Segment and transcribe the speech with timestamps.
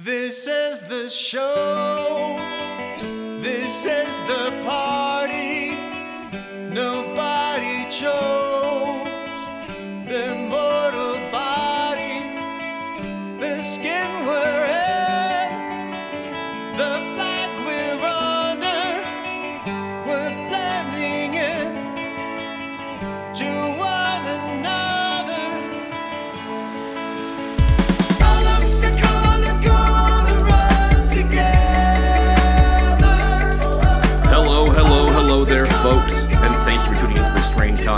[0.00, 2.77] This is the show.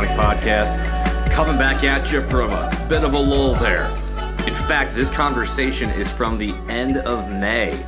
[0.01, 1.31] Tonic Podcast.
[1.31, 3.85] Coming back at you from a bit of a lull there.
[4.47, 7.79] In fact, this conversation is from the end of May.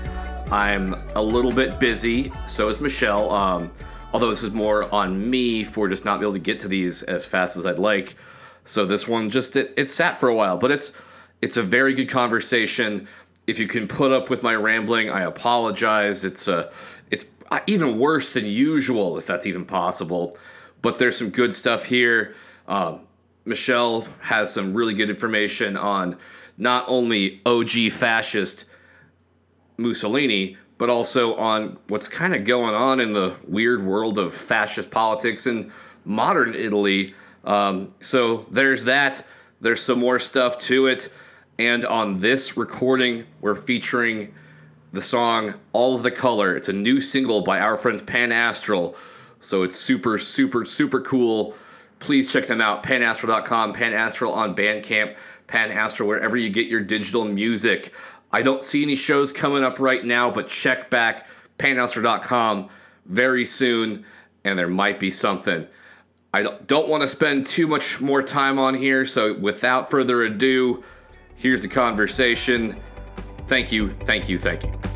[0.51, 3.31] I'm a little bit busy, so is Michelle.
[3.31, 3.71] Um,
[4.13, 7.03] although this is more on me for just not being able to get to these
[7.03, 8.15] as fast as I'd like.
[8.63, 10.93] So this one just it, it sat for a while, but it's
[11.41, 13.09] it's a very good conversation.
[13.47, 16.27] If you can put up with my rambling, I apologize.
[16.27, 16.71] It's a
[17.11, 20.37] it's uh, even worse than usual, if that's even possible.
[20.83, 22.35] But there's some good stuff here.
[22.69, 22.99] Uh,
[23.45, 26.17] Michelle has some really good information on
[26.59, 28.67] not only OG fascist
[29.77, 34.91] Mussolini, but also on what's kind of going on in the weird world of fascist
[34.91, 35.73] politics in
[36.05, 37.15] modern Italy.
[37.45, 39.25] Um, so there's that.
[39.61, 41.09] There's some more stuff to it.
[41.59, 44.35] And on this recording, we're featuring
[44.93, 46.57] the song All of the Color.
[46.57, 48.97] It's a new single by our friends Pan Astral.
[49.43, 51.55] So it's super, super, super cool.
[51.99, 52.83] Please check them out.
[52.83, 55.17] Panastral.com, Pan Astral on Bandcamp,
[55.49, 57.93] Pan Astral wherever you get your digital music.
[58.33, 61.27] I don't see any shows coming up right now, but check back
[61.59, 62.71] panastral.com
[63.05, 64.07] very soon,
[64.45, 65.67] and there might be something.
[66.33, 70.83] I don't want to spend too much more time on here, so without further ado,
[71.35, 72.81] here's the conversation.
[73.49, 74.92] Thank you, thank you, thank you.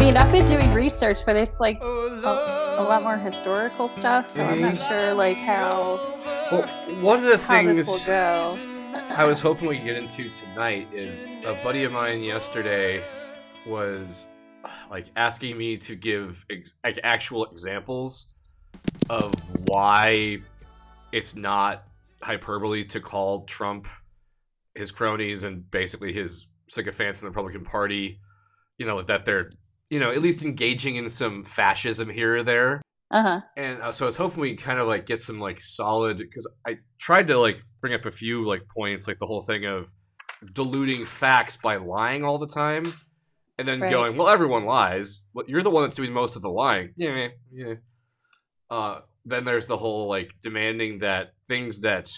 [0.00, 4.26] Mean, I've been doing research, but it's like Oh, a, a lot more historical stuff,
[4.26, 6.00] so I'm not sure like how
[6.50, 6.62] Well,
[7.02, 8.58] one of the how will things go.
[9.10, 13.02] I was hoping we could get into tonight is a buddy of mine yesterday
[13.66, 14.26] was
[14.90, 18.34] like asking me to give ex- like actual examples
[19.10, 19.34] of
[19.66, 20.38] why
[21.12, 21.84] it's not
[22.22, 23.86] hyperbole to call Trump
[24.74, 28.18] his cronies and basically his sycophants in the Republican Party,
[28.78, 29.42] you know, that they're,
[29.90, 32.80] you know, at least engaging in some fascism here or there
[33.10, 33.40] Uh huh.
[33.56, 36.48] and uh, so I was hoping we kind of like get some like solid because
[36.66, 39.88] I tried to like bring up a few like points, like the whole thing of
[40.52, 42.84] diluting facts by lying all the time,
[43.58, 43.90] and then Right.
[43.90, 45.24] going, "Well, everyone lies.
[45.34, 47.74] Well, you're the one that's doing most of the lying." Yeah, yeah.
[48.70, 52.10] Uh, then there's the whole like demanding that things that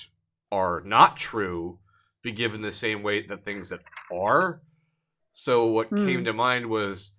[0.50, 1.78] are not true
[2.22, 3.80] be given the same weight that things that
[4.12, 4.60] are.
[5.32, 6.04] So what Hmm.
[6.04, 7.12] came to mind was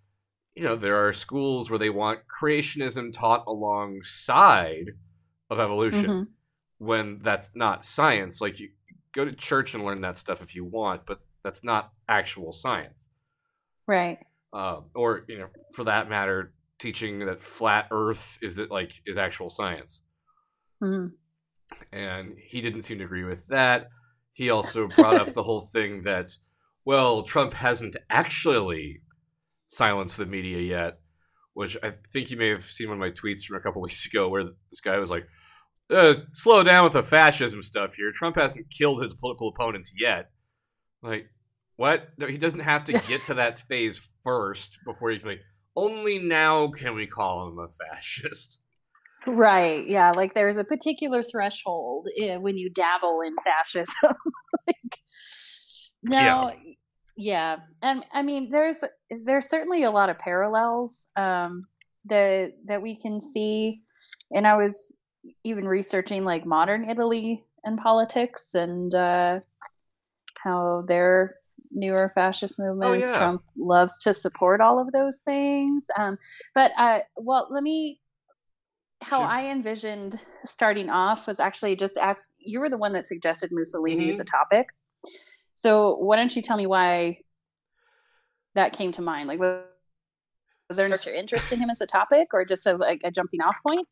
[0.56, 4.92] you know, there are schools where they want creationism taught alongside
[5.50, 6.28] of evolution Mhm.
[6.78, 8.40] when that's not science.
[8.42, 8.70] Like you
[9.14, 13.10] go to church and learn that stuff if you want, but that's not actual science.
[13.88, 14.20] Right.
[14.54, 19.18] Um, or you know, for that matter, teaching that flat Earth is that like is
[19.18, 20.02] actual science.
[20.82, 21.14] Mhm.
[21.92, 23.90] And he didn't seem to agree with that.
[24.34, 26.30] He also brought up the whole thing that,
[26.86, 29.02] well, Trump hasn't actually
[29.74, 31.00] silenced the media yet,
[31.54, 34.06] which I think you may have seen one of my tweets from a couple weeks
[34.06, 35.26] ago where this guy was like,
[35.90, 38.12] uh, slow down with the fascism stuff here.
[38.14, 40.30] Trump hasn't killed his political opponents yet.
[41.02, 41.28] Like,
[41.76, 42.08] what?
[42.28, 45.42] He doesn't have to get to that phase first before he can, like,
[45.76, 48.60] only now can we call him a fascist.
[49.26, 49.88] Right.
[49.88, 50.12] Yeah.
[50.12, 53.96] Like there's a particular threshold eh, when you dabble in fascism.
[54.68, 55.00] like,
[56.04, 56.18] no.
[56.20, 56.52] Yeah.
[57.16, 58.84] Yeah and I mean, there's
[59.26, 61.62] there's certainly a lot of parallels um,
[62.06, 63.82] that that we can see.
[64.32, 64.96] And I was
[65.44, 69.40] even researching like modern Italy and politics and uh,
[70.44, 71.36] how their
[71.72, 73.10] newer fascist movements.
[73.10, 73.18] yeah.
[73.18, 75.88] Trump loves to support all of those things.
[75.98, 76.18] Um,
[76.56, 78.00] but uh, well, let me.
[79.02, 79.28] How Sure.
[79.28, 80.16] I envisioned
[80.46, 82.30] starting off was actually just ask.
[82.40, 84.22] You were the one that suggested Mussolini as Mhm.
[84.22, 84.68] a topic.
[85.64, 87.20] So why don't you tell me why
[88.54, 89.30] that came to mind?
[89.30, 89.62] Like, was,
[90.76, 93.56] there your interest in him as a topic, or just as like a jumping off
[93.66, 93.88] point?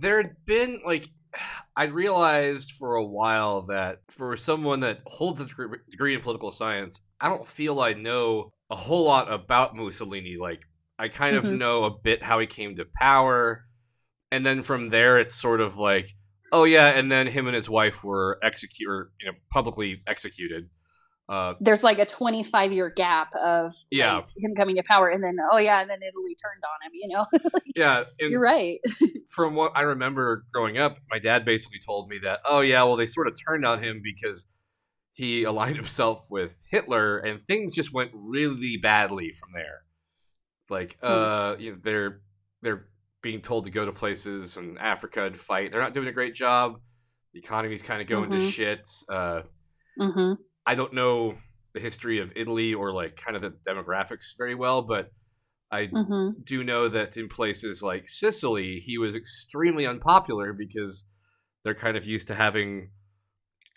[0.00, 1.08] there'd been like
[1.76, 7.00] I realized for a while that for someone that holds a degree in political science,
[7.20, 10.62] I don't feel I know a whole lot about Mussolini like
[10.98, 11.58] I kind of Mhm.
[11.58, 13.64] know a bit how he came to power,
[14.32, 16.08] and then from there it's sort of like,
[16.50, 20.68] oh yeah, and then him and his wife were executed, you know, publicly executed.
[21.28, 24.16] Uh, There's like a 25 year gap of Yeah.
[24.16, 26.92] like, him coming to power, and then oh yeah, and then Italy turned on him.
[26.94, 27.26] You know,
[27.76, 28.78] yeah, you're right.
[29.34, 32.96] from what I remember growing up, my dad basically told me that, oh yeah, well
[32.96, 34.46] they sort of turned on him because
[35.14, 39.82] he aligned himself with Hitler, and things just went really badly from there.
[40.70, 42.20] Like, uh, you know, they're
[42.62, 42.86] they're
[43.22, 45.72] being told to go to places in Africa and fight.
[45.72, 46.78] They're not doing a great job.
[47.32, 48.50] The economy's kind of going to Mhm.
[48.50, 48.88] shit.
[49.08, 49.42] Uh,
[49.98, 50.34] hmm
[50.66, 51.36] I don't know
[51.74, 55.10] the history of Italy or like kind of the demographics very well, but
[55.70, 61.04] I hmm do know that in places like Sicily, he was extremely unpopular because
[61.64, 62.90] they're kind of used to having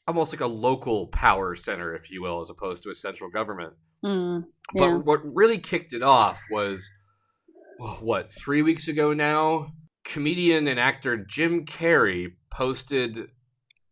[0.07, 3.73] almost like a local power center, if you will, as opposed to a central government.
[4.03, 6.89] Mm, But what really kicked it off was
[7.99, 9.73] what three weeks ago now.
[10.05, 13.29] Comedian and actor Jim Carrey posted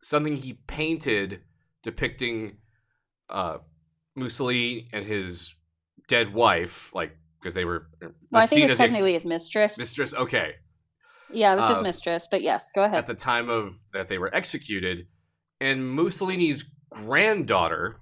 [0.01, 1.41] something he painted
[1.83, 2.57] depicting
[3.29, 3.57] uh,
[4.15, 5.53] Mussolini and his
[6.07, 7.87] dead wife, like because they were.
[7.99, 9.77] the Well, I think it's of his- technically his mistress.
[9.77, 10.13] mistress.
[10.13, 10.53] Okay,
[11.31, 12.27] yeah, it was his uh, mistress.
[12.29, 12.97] But yes, go ahead.
[12.99, 15.07] at the time of that they were executed,
[15.59, 17.99] and Mussolini's granddaughter,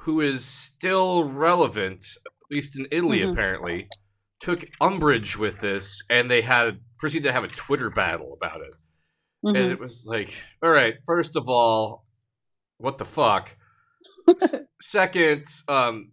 [0.00, 3.32] who is still relevant, at least in Italy Mhm.
[3.32, 3.88] apparently,
[4.40, 8.74] took umbrage with this, and they had proceeded to have a Twitter battle about it.
[9.44, 9.56] Mhm.
[9.56, 12.06] And it was like, all right, first of all,
[12.78, 13.56] what the fuck?
[14.80, 16.12] Second, um,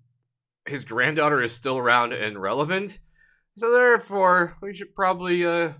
[0.65, 2.99] his granddaughter is still around and relevant,
[3.57, 5.73] so therefore we should probably uh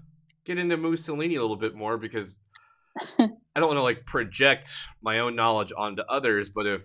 [0.46, 2.38] get into Mussolini a little bit more because
[3.20, 4.68] I don't want to like project
[5.02, 6.84] my own knowledge onto others, but if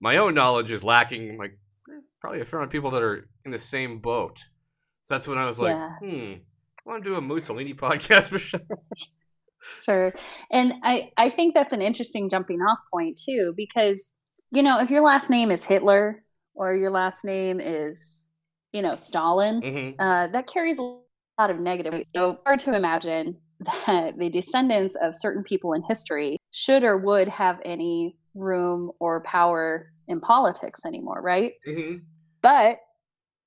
[0.00, 1.58] my own knowledge is lacking, like
[2.20, 4.38] probably a fair amount of people that are in the same boat.
[5.04, 5.90] So that's when I was like, Yeah.
[6.00, 8.60] hmm, I want to do a Mussolini podcast, Michelle.
[9.88, 10.12] Sure.
[10.50, 14.14] And I, I think that's an interesting jumping off point too, because,
[14.52, 16.22] you know, if your last name is Hitler
[16.54, 18.26] or your last name is,
[18.72, 22.02] you know, Stalin, hmm uh, that carries a lot of negative.
[22.14, 23.36] So hard to imagine
[23.86, 29.22] that the descendants of certain people in history should or would have any room or
[29.22, 31.52] power in politics anymore, right?
[31.64, 31.96] hmm
[32.42, 32.78] But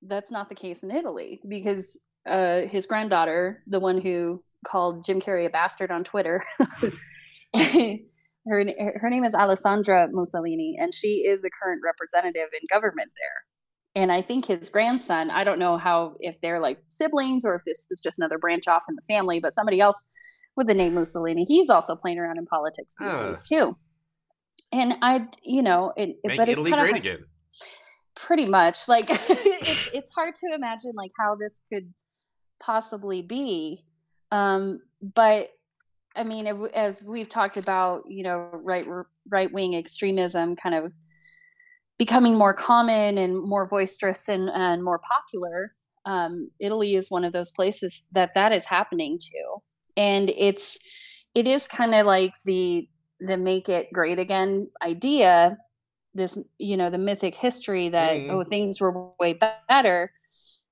[0.01, 5.21] that's not the case in Italy because uh, his granddaughter, the one who called Jim
[5.21, 6.41] Carrey a bastard on Twitter,
[8.47, 8.63] her
[8.95, 14.01] her name is Alessandra Mussolini, and she is the current representative in government there.
[14.01, 17.63] And I think his grandson, I don't know how if they're like siblings or if
[17.65, 20.09] this is just another branch off in the family, but somebody else
[20.57, 23.77] with the name Mussolini, he's also playing around in politics these days too.
[24.73, 27.25] And I, you know, it, Make but it's Italy kind of great again.
[28.15, 31.93] pretty much like it's, it's hard to imagine like how this could
[32.59, 33.81] possibly be
[34.31, 35.49] um but
[36.15, 38.85] i mean as we've talked about you know right
[39.29, 40.91] right wing extremism kind of
[41.97, 45.73] becoming more common and more boisterous and, and more popular
[46.05, 49.57] um italy is one of those places that that is happening to.
[49.97, 50.77] And it's
[51.33, 52.87] it is kind of like the
[53.21, 55.57] the make it great again idea
[56.15, 58.31] this you know the mythic history that Mhm.
[58.31, 59.39] oh things were way
[59.69, 60.11] better.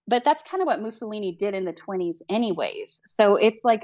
[0.07, 3.01] But that's kind of what mussolini did in the 20s anyways.
[3.05, 3.83] So it's like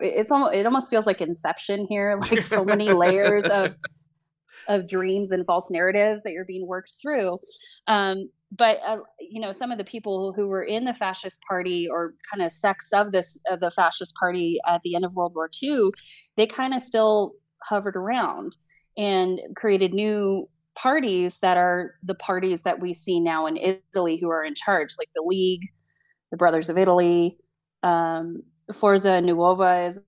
[0.00, 3.76] it's almost it almost feels like inception here like so many layers of
[4.68, 7.38] of dreams and false narratives that you're being worked through.
[7.86, 11.88] Um but uh, you know some of the people who were in the fascist party
[11.90, 15.32] or kind of sects of this of the fascist party at the end of world
[15.34, 15.90] war ii
[16.36, 17.32] they kind of still
[17.64, 18.56] hovered around
[18.96, 24.28] and created new parties that are the parties that we see now in Italy who
[24.30, 25.66] are in charge, like the League,
[26.30, 27.38] the Brothers of Italy,
[27.82, 28.42] um,
[28.72, 30.00] Forza Nuova is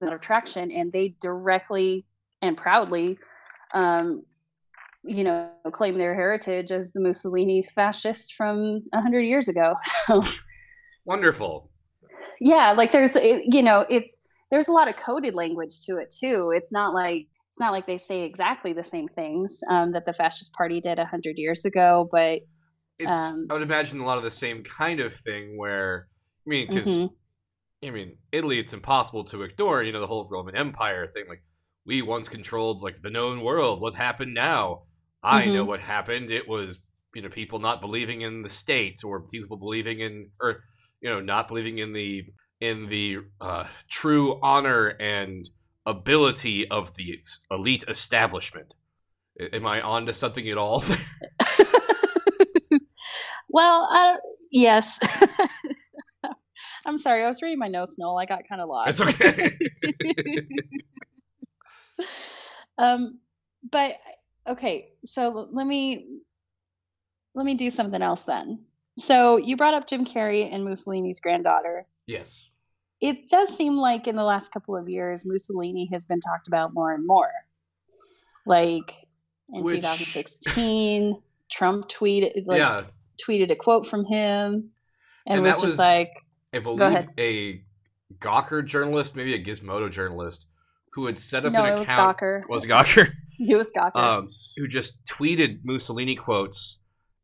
[0.00, 2.04] an attraction, and they directly
[2.42, 3.18] and proudly,
[3.72, 4.24] um,
[5.04, 9.74] you know, claim their heritage as the Mussolini fascists from a hundred years ago.
[10.06, 10.22] So
[11.06, 11.70] Wonderful.
[12.40, 16.52] yeah like there's you know it's there's a lot of coded language to it too
[16.54, 20.12] it's not like it's not like they say exactly the same things um, that the
[20.12, 22.40] fascist party did 100 years ago but
[22.98, 26.08] It's Um, I would imagine a lot of the same kind of thing where
[26.46, 27.10] I mean because Mhm.
[27.84, 31.42] I mean Italy it's impossible to ignore you know the whole Roman Empire thing like
[31.86, 34.82] we once controlled like the known world what happened now
[35.22, 35.66] I know Mhm.
[35.66, 36.78] what happened it was
[37.14, 40.64] you know people not believing in the states or people believing in or
[41.00, 42.24] you know not believing in the
[42.60, 45.44] in the uh, true honor and
[45.84, 47.20] ability of the
[47.50, 48.72] elite establishment.
[49.52, 50.82] Am I on to something at all?
[53.48, 54.16] well uh,
[54.50, 54.98] Yes.
[56.86, 57.22] I'm sorry.
[57.24, 58.18] I was reading my notes, Noel.
[58.18, 59.00] I got kind of lost.
[59.00, 59.56] It's okay.
[62.78, 63.20] um,
[63.70, 63.96] but
[64.46, 64.90] okay.
[65.04, 66.06] So let me
[67.34, 68.64] let me do something else then.
[68.98, 71.86] So you brought up Jim Carrey and Mussolini's granddaughter.
[72.06, 72.48] yes.
[73.00, 76.72] It does seem like in the last couple of years, Mussolini has been talked about
[76.72, 77.30] more and more.
[78.46, 78.94] Like
[79.52, 82.84] in Which- 2016, Trump tweeted like yeah.
[83.28, 84.70] tweeted a quote from him
[85.26, 86.12] and, And was that just like,
[86.54, 87.62] I believe a
[88.18, 90.46] Gawker journalist, maybe a Gizmodo journalist,
[90.92, 92.18] who had set up no, an it was account.
[92.18, 92.48] Gawker.
[92.48, 93.12] Was Gawker?
[93.40, 93.96] It was Gawker.
[93.96, 96.78] um, who just tweeted Mussolini quotes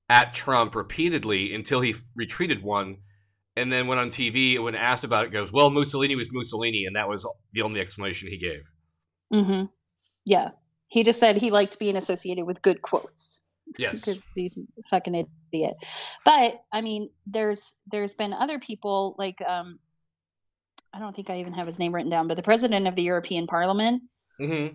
[0.08, 2.96] at Trump repeatedly until he retweeted one,
[3.56, 6.84] and then went on TV and when asked about it, goes, "Well, Mussolini was Mussolini,"
[6.84, 8.62] and that was the only explanation he gave.
[9.32, 9.66] hmm
[10.26, 10.50] Yeah.
[10.88, 13.40] He just said he liked being associated with good quotes
[13.78, 15.74] Yes, because he's a fucking idiot.
[16.24, 19.78] But I mean, there's there's been other people like um,
[20.92, 23.02] I don't think I even have his name written down, but the president of the
[23.02, 24.02] European Parliament,
[24.38, 24.68] hmm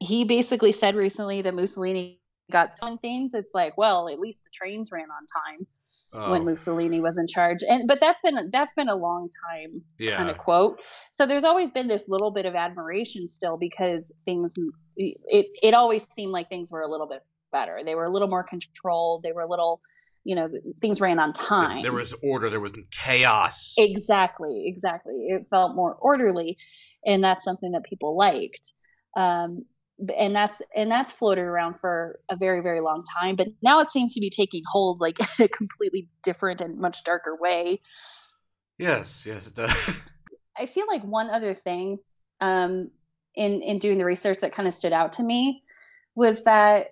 [0.00, 2.20] he basically said recently that Mussolini
[2.50, 3.32] got some things.
[3.32, 5.66] It's like, well, at least the trains ran on time
[6.16, 9.82] Oh, when Mussolini was in charge, and but that's been that's been a long time
[9.98, 10.78] yeah, kind of quote.
[11.10, 14.54] So there's always been this little bit of admiration still because things
[14.96, 17.80] it it always seemed like things were a little bit better.
[17.84, 19.22] They were a little more controlled.
[19.22, 19.80] They were a little,
[20.24, 20.48] you know,
[20.80, 21.82] things ran on time.
[21.82, 23.74] there was order, there was chaos.
[23.78, 25.14] exactly, exactly.
[25.28, 26.58] It felt more orderly,
[27.06, 28.74] and that's something that people liked.
[29.16, 29.64] Um,
[30.18, 33.92] and that's and that's floated around for a very very long time but now it
[33.92, 37.80] seems to be taking hold like in a completely different and much darker way
[38.78, 39.74] yes, yes, it does.
[40.58, 41.98] I feel like one other thing
[42.40, 42.90] um,
[43.34, 45.62] in in doing the research that kind of stood out to me
[46.14, 46.88] was that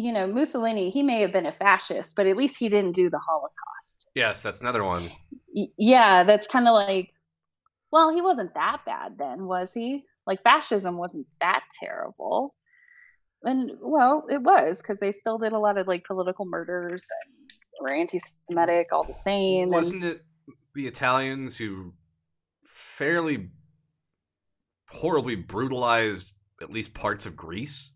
[0.00, 3.10] you know Mussolini he may have been a fascist, but at least he didn't do
[3.10, 4.10] the Holocaust.
[4.14, 5.10] yes, that's another one.
[5.52, 7.10] Yeah, that's kind of like,
[7.90, 10.04] well, he wasn't that bad then, was he?
[10.26, 12.54] Like fascism wasn't that terrible,
[13.42, 17.50] and well, it was because they still did a lot of like political murders and
[17.80, 19.70] were anti-Semitic all the same.
[19.70, 20.18] Wasn't it
[20.74, 21.94] the Italians who
[22.64, 23.48] fairly
[24.88, 27.92] horribly brutalized at least parts of Greece?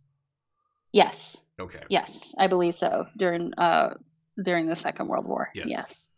[0.95, 1.83] yes, Okay.
[1.89, 3.07] Yes, I believe so.
[3.17, 3.95] During uh
[4.43, 5.51] during the Second World War.
[5.55, 6.09] Yes.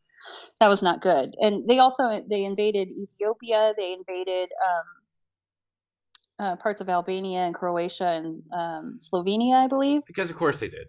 [0.61, 1.35] That was not good.
[1.39, 4.85] And they also they invaded Ethiopia, they invaded um
[6.39, 10.03] uh, parts of Albania and Croatia and um, Slovenia, I believe.
[10.07, 10.89] Because of course they did.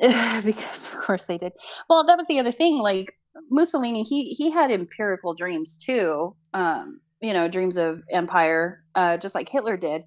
[0.44, 1.52] because of course they did.
[1.90, 2.78] Well, that was the other thing.
[2.78, 3.12] Like
[3.50, 6.36] Mussolini, he he had empirical dreams too.
[6.54, 10.02] Um, you know, dreams of empire, uh, just like Hitler did.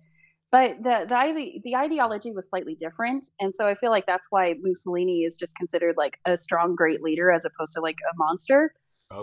[0.51, 4.27] But the the ide- the ideology was slightly different, and so I feel like that's
[4.31, 8.15] why Mussolini is just considered like a strong, great leader as opposed to like a
[8.17, 8.73] monster,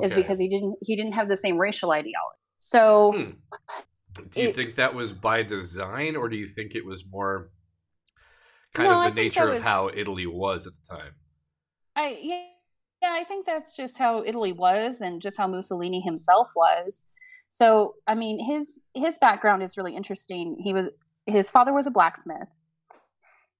[0.03, 2.39] is because he didn't he didn't have the same racial ideology.
[2.61, 3.31] So Hmm.
[4.31, 7.51] Do you It- think that was by design, or do you think it was more
[8.75, 11.15] kind No, of the nature that of how Italy was at the time?
[11.97, 12.45] I yeah,
[13.03, 17.11] yeah, I think that's just how Italy was and just how Mussolini himself was.
[17.49, 20.57] So, I mean, his his background is really interesting.
[20.61, 20.87] He was
[21.29, 22.49] his father was a blacksmith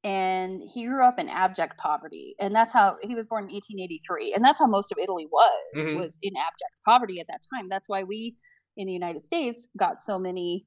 [0.05, 2.35] and he grew up in abject poverty.
[2.41, 4.33] And that's how he was born in 1883.
[4.35, 5.97] And that's how most of Italy was Mhm.
[5.99, 7.69] was in abject poverty at that time.
[7.69, 8.37] That's why we
[8.77, 10.67] in the United States got so many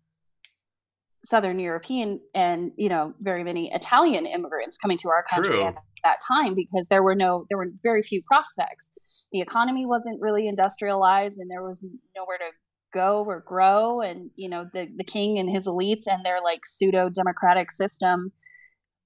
[1.23, 5.65] southern European and, you know, very many Italian immigrants coming to our country True.
[5.65, 8.91] at that time because there were no there were very few prospects
[9.31, 12.45] the economy wasn't really industrialized and there was nowhere to
[12.91, 16.65] go or grow and you know the the king and his elites and their like
[16.65, 18.31] pseudo democratic system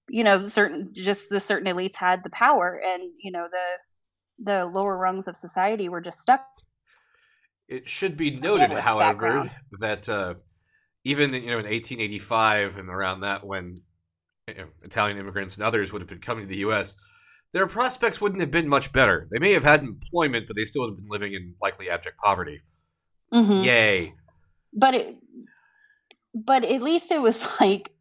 [0.09, 4.65] you know certain just the certain elites had the power and you know the the
[4.65, 6.45] lower rungs of society were just stuck
[7.67, 9.51] It should be noted, however, background.
[9.79, 10.35] that uh,
[11.03, 13.75] even you know in 1885 and around that, when
[14.47, 16.95] you know, Italian immigrants and others would have been coming to the U.S.,
[17.53, 19.27] their prospects wouldn't have been much better.
[19.31, 22.17] They may have had employment, but they still would have been living in likely abject
[22.17, 22.61] poverty.
[23.35, 23.63] Mhm.
[23.65, 24.13] Yay!
[24.73, 25.17] but it
[26.33, 27.91] but at least it was like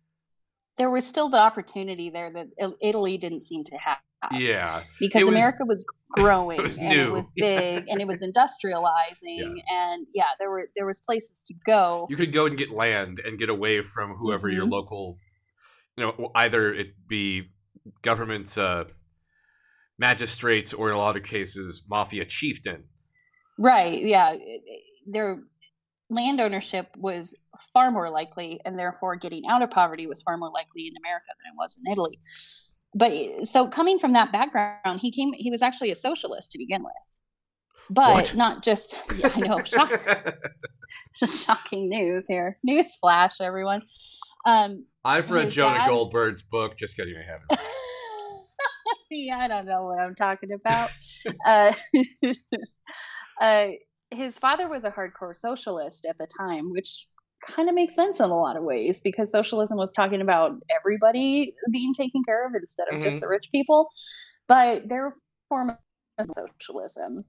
[0.79, 2.49] there was still the opportunity there that
[2.81, 3.99] italy didn't seem to have
[4.33, 9.55] Yeah, because was- america was growing was and it was big and it was industrializing
[9.71, 13.21] and yeah there were there was places to go you could go and get land
[13.25, 14.71] and get away from whoever your Mhm.
[14.71, 15.19] local,
[15.97, 17.51] you know, either it be
[18.03, 18.85] government uh,
[19.99, 22.85] magistrates or in a lot of cases mafia chieftain.
[23.59, 24.35] Right yeah
[25.07, 25.43] their
[26.11, 27.35] land ownership was
[27.73, 31.27] far more likely and therefore getting out of poverty was far more likely in america
[31.29, 32.19] than it was in italy
[32.95, 36.83] but so coming from that background he came he was actually a socialist to begin
[36.83, 36.93] with
[37.91, 38.35] but What?
[38.35, 39.91] not just yeah, I know shock,
[41.15, 42.59] shocking news here.
[42.65, 43.83] News flash, everyone.
[44.47, 46.79] Um, I've read Jonah dad- Goldberg's book.
[46.79, 47.69] Just kidding, I haven't.
[49.11, 50.91] yeah, I don't know what I'm talking about.
[51.47, 51.75] uh,
[53.41, 53.69] uh,
[54.11, 57.07] his father was a hardcore socialist at the time, which
[57.47, 61.53] kind of makes sense in a lot of ways because socialism was talking about everybody
[61.71, 63.21] being taken care of instead of just Mhm.
[63.23, 63.91] the rich people.
[64.49, 65.15] But their
[65.49, 65.71] form
[66.19, 67.25] of socialism,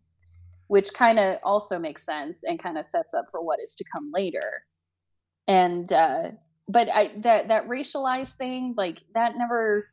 [0.67, 3.83] which kind of also makes sense and kind of sets up for what is to
[3.93, 4.63] come later.
[5.47, 6.31] And uh,
[6.67, 9.88] but I that that racialized thing, like that never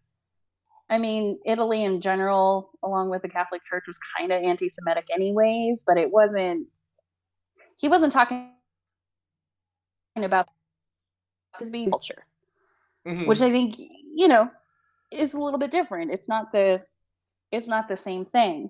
[0.93, 5.85] I mean, Italy in general, along with the Catholic Church, was kind of anti-Semitic, anyways.
[5.87, 6.67] But it wasn't.
[7.81, 8.51] He wasn't talking
[10.17, 10.49] about
[11.59, 12.27] his being culture,
[13.07, 13.27] Mhm.
[13.27, 14.51] which I think you know
[15.11, 16.11] is a little bit different.
[16.11, 16.85] It's not the.
[17.51, 18.69] It's not the same thing,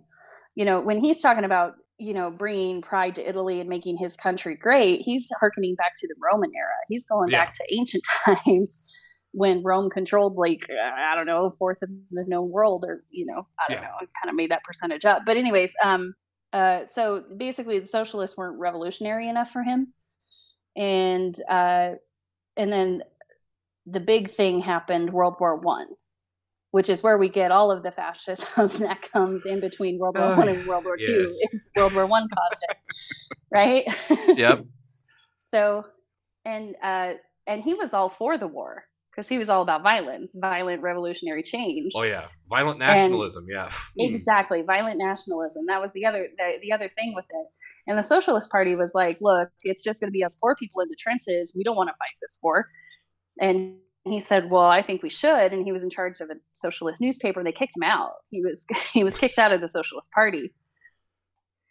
[0.55, 0.81] you know.
[0.81, 5.01] When he's talking about you know bringing pride to Italy and making his country great,
[5.01, 6.75] he's harkening back to the Roman era.
[6.87, 7.45] He's going Yeah.
[7.45, 8.81] back to ancient times
[9.33, 13.05] when Rome controlled like uh, I don't know a fourth of the known world, or
[13.11, 13.89] you know I don't Yeah.
[13.89, 13.95] know.
[14.01, 16.15] I kind of made that percentage up, but anyways, um,
[16.53, 19.95] uh, so basically the socialists weren't revolutionary enough for him,
[20.77, 21.93] and uh,
[22.57, 23.03] and then
[23.87, 25.87] the big thing happened, World War One.
[26.71, 30.33] Which is where we get all of the fascism that comes in between World War
[30.33, 31.27] Oh, One and World War Two.
[31.27, 32.77] It's World War One caused it,
[33.53, 34.39] right?
[34.39, 34.65] Yep.
[35.43, 35.85] So,
[36.47, 37.13] and uh,
[37.47, 41.43] and he was all for the war because he was all about violence, violent revolutionary
[41.43, 41.93] change.
[41.95, 43.47] Oh yeah, violent nationalism.
[43.49, 43.69] yeah.
[43.71, 44.01] Hmm.
[44.01, 45.67] Exactly, violent nationalism.
[45.67, 47.47] That was the other the, the other thing with it.
[47.87, 50.81] And the Socialist Party was like, look, it's just going to be us poor people
[50.81, 51.53] in the trenches.
[51.57, 52.69] We don't want to fight this war.
[53.41, 55.53] And he said, well, I think we should.
[55.53, 58.13] And he was in charge of a socialist newspaper, and they kicked him out.
[58.31, 60.55] He was he was kicked out of the Socialist Party.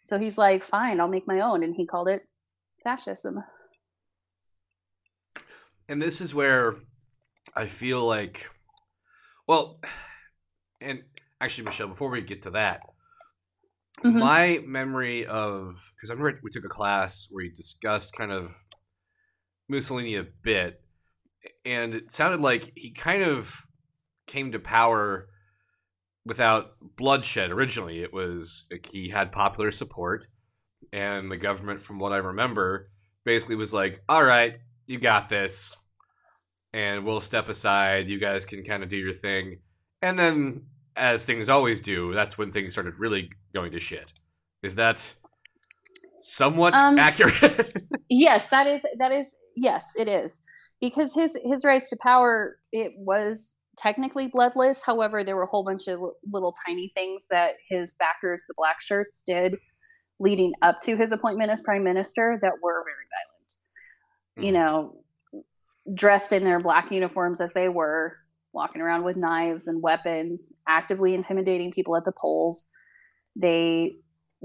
[0.06, 2.22] So he's like, fine, I'll make my own, and he called it
[2.84, 3.40] fascism.
[5.88, 6.76] and this is where
[7.54, 8.46] I feel like,
[9.46, 9.80] well,
[10.80, 11.02] and
[11.40, 12.80] actually, Michelle, before we get to that,
[14.04, 14.18] Mhm.
[14.18, 18.64] my memory of because I remember we took a class where we discussed kind of
[19.68, 20.82] Mussolini a bit,
[21.64, 23.54] and it sounded like he kind of
[24.26, 25.28] came to power
[26.24, 27.50] without bloodshed.
[27.50, 30.26] Originally, it was like he had popular support,
[30.92, 32.88] and the government, from what I remember,
[33.24, 35.76] basically was like, "All right, you got this."
[36.74, 38.08] And we'll step aside.
[38.08, 39.58] You guys can kind of do your thing.
[40.00, 40.62] And then,
[40.96, 44.12] as things always do, that's when things started really going to shit.
[44.62, 45.14] Is that
[46.18, 47.84] somewhat Um, accurate?
[48.08, 50.42] yes that is that is yes it is
[50.80, 55.64] because his his rise to power it was technically bloodless however there were a whole
[55.64, 55.98] bunch of
[56.30, 59.56] little tiny things that his backers the black shirts did
[60.20, 64.54] leading up to his appointment as prime minister that were very violent you Mhm.
[64.54, 65.01] know
[65.94, 68.16] dressed in their black uniforms as they were
[68.52, 72.68] walking around with knives and weapons actively intimidating people at the polls
[73.36, 73.96] they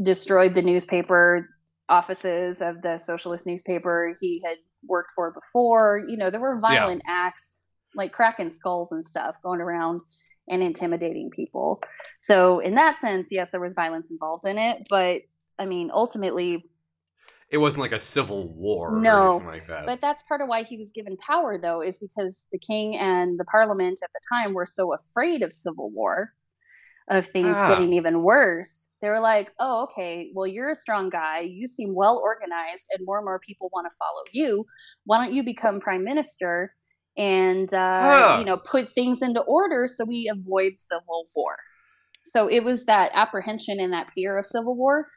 [0.02, 1.50] destroyed the newspaper
[1.90, 6.04] offices of the socialist newspaper he had worked for before.
[6.08, 7.64] You know, there were violent acts
[7.96, 10.02] like cracking skulls and stuff going around
[10.50, 11.82] and intimidating people.
[12.22, 14.84] So, in that sense, yes, there was violence involved in it.
[14.90, 15.22] But
[15.60, 16.66] I mean, ultimately,
[17.50, 19.86] it wasn't like a civil war No, or anything like that.
[19.86, 23.40] but that's part of why he was given power, though, is because the king and
[23.40, 26.34] the parliament at the time were so afraid of civil war,
[27.10, 27.70] of things Ah.
[27.70, 28.90] getting even worse.
[29.02, 31.40] They were like, oh, okay, well, you're a strong guy.
[31.42, 34.66] You seem well organized, and more and more people want to follow you.
[35.06, 36.74] Why don't you become prime minister
[37.16, 38.38] and, uh, Huh.
[38.40, 41.56] you know, put things into order so we avoid civil war?
[42.26, 45.08] So it was that apprehension and that fear of civil war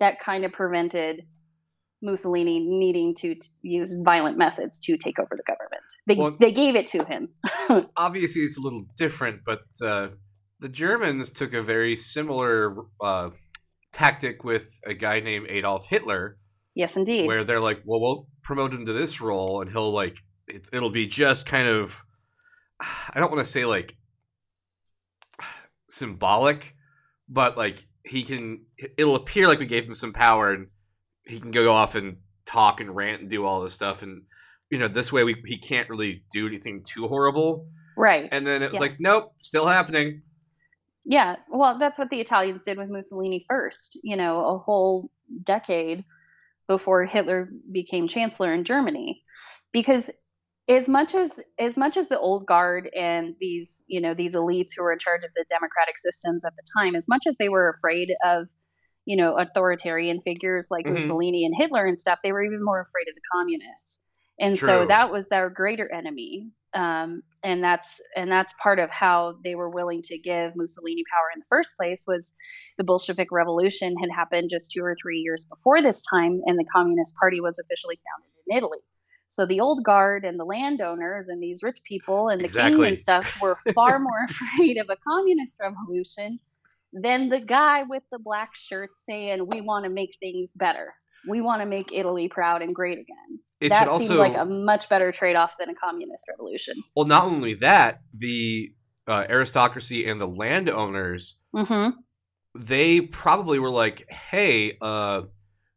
[0.00, 1.26] that kind of prevented
[2.04, 5.82] Mussolini needing to t- use violent methods to take over the government.
[6.06, 7.30] They Well- they gave it to him.
[7.96, 10.08] Obviously, it's a little different, but uh,
[10.60, 13.30] the Germans took a very similar uh,
[13.92, 16.36] tactic with a guy named Adolf Hitler,
[16.74, 17.26] yes, indeed.
[17.26, 20.90] where they're like, "Well, we'll promote him to this role, and he'll like it's, it'll
[20.90, 22.02] be just kind of
[22.80, 23.96] I don't want to say like
[25.88, 26.74] symbolic,
[27.28, 28.66] but like he can
[28.98, 30.66] it'll appear like we gave him some power and
[31.26, 34.02] he can go off and talk and rant and do all this stuff.
[34.02, 34.22] And
[34.70, 37.68] you know this way we he can't really do anything too horrible.
[37.96, 38.28] Right.
[38.32, 40.22] and then it was like nope still happening.
[41.04, 43.98] Yeah, well, that's what the Italians did with Mussolini first.
[44.02, 45.10] You know, a whole
[45.42, 46.04] decade
[46.66, 49.22] before Hitler became chancellor in Germany,
[49.70, 50.10] because
[50.68, 54.70] as much as as much as the old guard and these you know these elites
[54.74, 57.50] who were in charge of the democratic systems at the time, as much as they
[57.50, 58.48] were afraid of
[59.06, 60.94] you know, authoritarian figures like Mhm.
[60.94, 64.04] Mussolini and Hitler and stuff, they were even more afraid of the communists.
[64.40, 66.50] And so that was their greater enemy.
[66.72, 71.30] Um, and that's and that's part of how they were willing to give Mussolini power
[71.32, 72.34] in the first place was
[72.78, 76.64] the Bolshevik Revolution had happened just two or three years before this time, and the
[76.64, 78.80] Communist Party was officially founded in Italy.
[79.28, 82.98] So the old guard and the landowners and these rich people and the king and
[82.98, 86.40] stuff were far more afraid of a communist revolution
[86.94, 90.94] than the guy with the black shirt saying, "We want to make things better.
[91.28, 94.44] We want to make Italy proud and great again." It that seemed also like a
[94.44, 96.74] much better trade-off than a communist revolution.
[96.94, 98.72] well, not only that, the
[99.08, 101.90] uh, aristocracy and the landowners Mm-hmm.
[102.56, 105.22] they probably were like, "Hey, uh,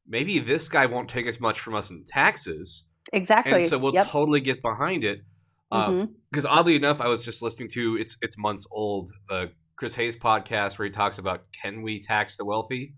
[0.08, 3.54] maybe this guy won't take as much from us in taxes, Exactly.
[3.54, 4.08] and so we'll yep.
[4.08, 5.22] totally get behind it."
[5.70, 10.18] Because oddly enough, I was just listening to it's it's months old the Chris Hayes
[10.18, 12.94] podcast where he talks about can we tax the wealthy,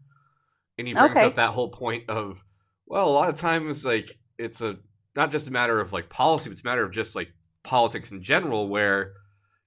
[0.77, 1.25] and he brings Okay.
[1.25, 2.43] up that whole point of
[2.87, 4.77] well, a lot of times like it's a
[5.15, 7.29] not just a matter of like policy, but it's a matter of just like
[7.63, 9.13] politics in general, where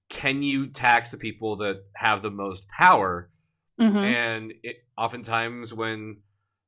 [0.09, 3.29] can you tax the people that have the most power?
[3.79, 4.05] Mhm.
[4.05, 6.17] and it, oftentimes when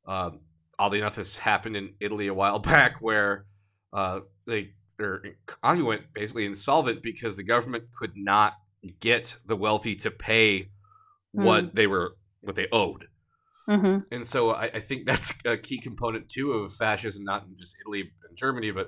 [0.08, 0.40] um,
[0.80, 3.46] oddly enough this happened in italy a while back where
[3.94, 8.54] uh, they their economy went basically insolvent because the government could not
[9.00, 10.70] get the wealthy to pay
[11.32, 13.08] what they were what they owed
[13.68, 14.06] Mhm.
[14.12, 17.76] and so I, I think that's a key component too of fascism not in just
[17.82, 18.88] italy and germany but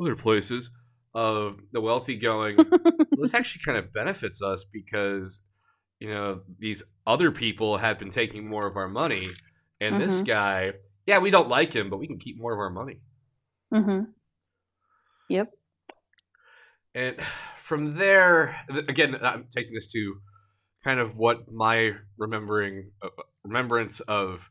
[0.00, 0.70] other places
[1.14, 2.56] of the wealthy going
[3.12, 5.42] this actually kind of benefits us because
[6.00, 9.28] you know these other people have been taking more of our money
[9.80, 10.26] and this Mhm.
[10.26, 10.72] guy
[11.06, 13.00] yeah we don't like him but we can keep more of our money
[13.72, 14.12] Mhm.
[15.28, 15.52] Yep.
[16.94, 17.16] and
[17.66, 18.56] from there
[18.88, 20.16] again i'm taking this to
[20.84, 23.08] kind of what my remembering uh,
[23.44, 24.50] remembrance of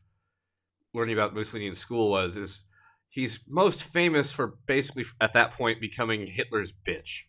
[0.94, 2.62] learning about mussolini in school was is
[3.08, 7.22] he's most famous for basically at that point becoming hitler's bitch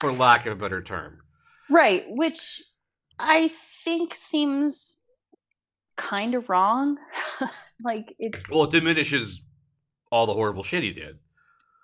[0.00, 1.18] for lack of a better term
[1.68, 2.62] Right, which
[3.18, 3.50] I
[3.84, 4.98] think seems
[5.96, 6.96] kind of wrong.
[7.84, 9.42] like it's well it diminishes
[10.10, 11.18] all the horrible shit he did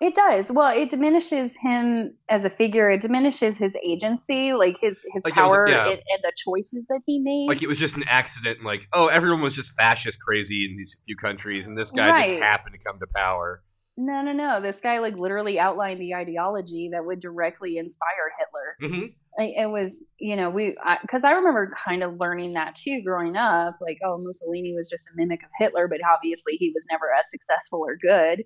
[0.05, 0.51] it does.
[0.51, 2.89] Well, it diminishes him as a figure.
[2.89, 5.83] It diminishes his agency, like his his Like it was- power yeah.
[5.85, 7.47] and, and the choices that he made.
[7.47, 10.77] like it was just an accident and like oh everyone was just fascist crazy in
[10.77, 13.61] these few countries and this guy just happened to come to power
[13.97, 14.59] no, no, no.
[14.61, 18.89] This guy like literally outlined the ideology that would directly inspire Hitler.
[18.89, 19.05] mm-hmm.
[19.41, 23.35] I- it was you know we because I, remember kind of learning that too growing
[23.37, 27.05] up like oh mussolini was just a mimic of hitler but obviously he was never
[27.17, 28.43] as successful or good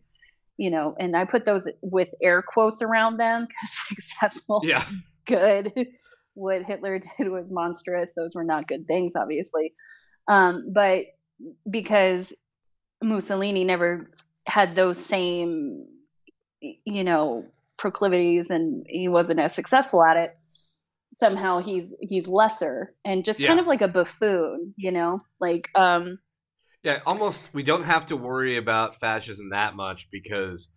[0.60, 4.86] you know and i put those with air quotes around them because successful yeah.
[5.26, 5.72] good.
[6.34, 8.14] What hitler did was monstrous.
[8.16, 9.74] Those were not good things obviously.
[10.28, 11.06] Um, but
[11.70, 12.34] because
[13.02, 14.08] mussolini never
[14.46, 15.86] had those same
[16.62, 17.46] you know
[17.78, 20.36] proclivities and he wasn't as successful at it
[21.14, 25.18] somehow he's he's lesser and just kind of like a buffoon you know?
[25.40, 26.20] Like um
[26.84, 30.72] yeah almost we don't have to worry about fascism that much because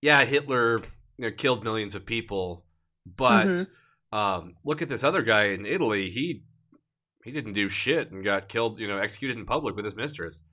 [0.00, 0.78] yeah hitler
[1.18, 2.64] you know, killed millions of people
[3.06, 3.66] but Mhm.
[4.12, 6.42] um, look at this other guy in italy he
[7.24, 10.44] he didn't do shit and got killed you know executed in public with his mistress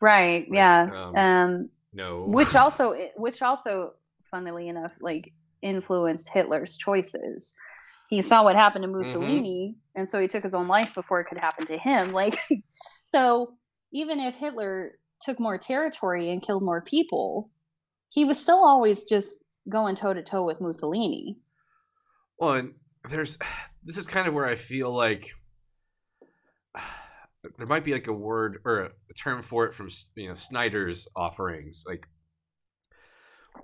[0.00, 3.92] right Like, yeah um, um no which also which also
[4.30, 7.54] funnily enough like influenced hitler's choices
[8.10, 8.98] he saw what happened to Mm-hmm.
[8.98, 12.34] mussolini and so he took his own life before it could happen to him like
[13.04, 13.54] so
[13.94, 17.50] even if hitler took more territory and killed more people
[18.14, 21.36] he was still always just going toe to toe with mussolini.
[22.38, 22.74] Well, and
[23.10, 23.38] there's
[23.84, 25.30] this is kind of where I feel like
[27.58, 31.08] there might be like a word or a, term for it from you know Snyder's
[31.16, 32.06] offerings, like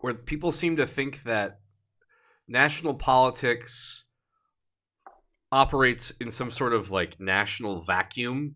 [0.00, 1.60] where people seem to think that
[2.48, 4.04] national politics
[5.52, 8.54] operates in some sort of like national vacuum,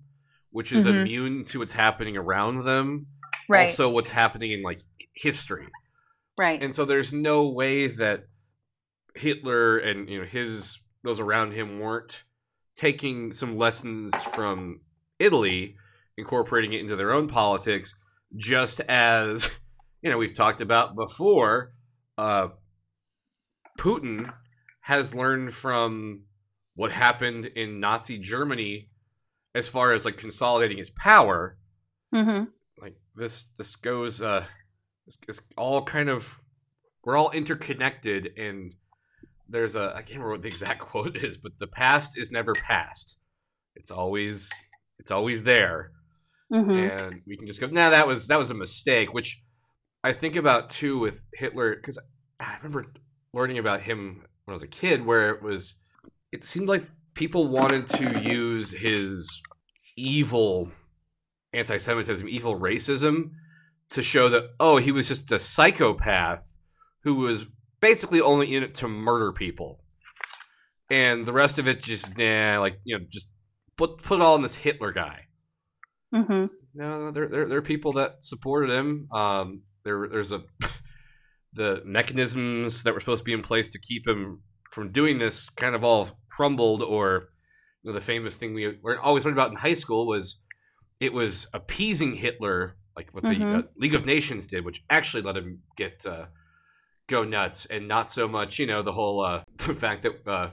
[0.54, 1.00] which is Mhm.
[1.02, 3.06] immune to what's happening around them,
[3.48, 4.80] right also what's happening in like
[5.14, 5.66] history
[6.38, 8.24] right and so there's no way that
[9.16, 12.24] Hitler and you know his those around him weren't
[12.76, 14.80] taking some lessons from
[15.18, 15.76] Italy,
[16.16, 17.94] incorporating it into their own politics,
[18.36, 19.50] just as
[20.02, 21.72] you know we've talked about before.
[22.16, 22.48] Uh,
[23.78, 24.32] Putin
[24.82, 26.22] has learned from
[26.76, 28.86] what happened in Nazi Germany
[29.54, 31.56] as far as like consolidating his power
[32.12, 32.44] hmm
[32.80, 34.44] like this this goes uh
[35.06, 36.40] it's, it's all kind of
[37.04, 38.74] we're all interconnected and
[39.48, 42.52] there's a i can't remember what the exact quote is but the past is never
[42.52, 43.16] past
[43.76, 44.50] it's always
[44.98, 45.90] it's always there
[46.52, 46.76] Mhm.
[46.78, 49.12] and we can just go, nah, that was that was a mistake.
[49.12, 49.42] Which
[50.04, 51.98] I think about too with Hitler because
[52.38, 52.86] I remember
[53.32, 55.74] learning about him when I was a kid, where it was
[56.30, 59.40] it seemed like people wanted to use his
[59.96, 60.70] evil
[61.52, 63.30] anti-Semitism, evil racism,
[63.90, 66.52] to show that oh, he was just a psychopath
[67.02, 67.46] who was
[67.80, 69.80] basically only in it to murder people,
[70.90, 73.28] and the rest of it just nah, like you know, just
[73.76, 75.20] put put it all in this Hitler guy.
[76.14, 76.50] Mhm.
[76.74, 79.08] No, there, there, there are people that supported him.
[79.12, 80.42] Um, there, there's a
[81.52, 84.42] the mechanisms that were supposed to be in place to keep him
[84.74, 86.82] from doing this kind of all crumbled.
[86.82, 87.28] Or
[87.82, 90.40] you know, the famous thing we always learned about in high school was
[91.00, 93.58] it was appeasing Hitler, like what the Mhm.
[93.58, 96.26] uh, League of Nations did, which actually let him get uh,
[97.08, 100.50] go nuts, and not so much, you know, the whole uh, the fact that uh,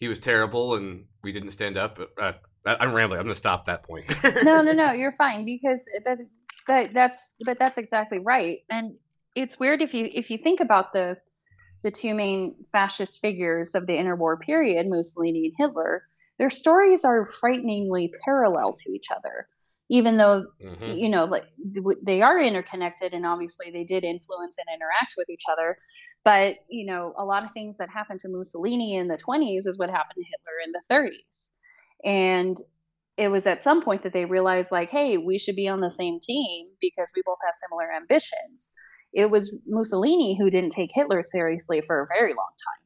[0.00, 1.98] he was terrible and we didn't stand up.
[2.20, 2.32] Uh,
[2.66, 3.20] I'm rambling.
[3.20, 4.04] I'm going to stop that point.
[4.42, 6.18] no, no, no, you're fine because that,
[6.66, 8.58] that that's but that's exactly right.
[8.68, 8.96] And
[9.36, 11.18] it's weird if you if you think about the
[11.86, 16.02] the two main fascist figures of the interwar period, Mussolini and Hitler,
[16.36, 19.46] their stories are frighteningly parallel to each other.
[19.88, 20.98] Even though Mhm.
[21.00, 21.44] you know like
[22.02, 25.76] they are interconnected and obviously they did influence and interact with each other
[26.24, 29.78] but you know a lot of things that happened to mussolini in the 20s is
[29.80, 31.56] what happened to hitler in the 30s
[32.04, 32.58] and
[33.16, 35.90] it was at some point that they realized like hey we should be on the
[35.90, 38.70] same team because we both have similar ambitions
[39.22, 42.82] it was mussolini who didn't take hitler seriously for a very long time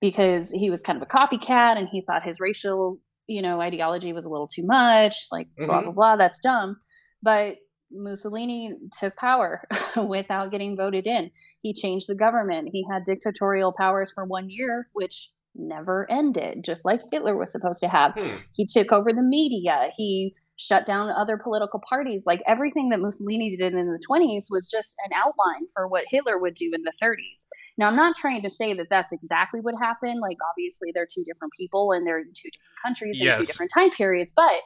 [0.00, 4.12] because he was kind of a copycat and he thought his racial you know ideology
[4.12, 5.84] was a little too much like blah Mhm.
[5.84, 6.76] blah blah that's dumb.
[7.22, 7.56] But
[7.94, 9.50] mussolini took power
[10.16, 11.30] without getting voted in.
[11.60, 12.70] He changed the government.
[12.72, 17.80] He had dictatorial powers for one year which never ended just like hitler was supposed
[17.80, 18.12] to have.
[18.14, 18.36] Hmm.
[18.54, 19.90] he took over the media.
[19.96, 22.24] He shut down other political parties.
[22.26, 26.38] Like everything that mussolini did in the 20s was just an outline for what hitler
[26.38, 27.46] would do in the 30s
[27.78, 30.20] now i'm not trying to say that that's exactly what happened.
[30.20, 33.72] Like obviously they're two different people and they're in two different countries and two different
[33.74, 34.60] time periods but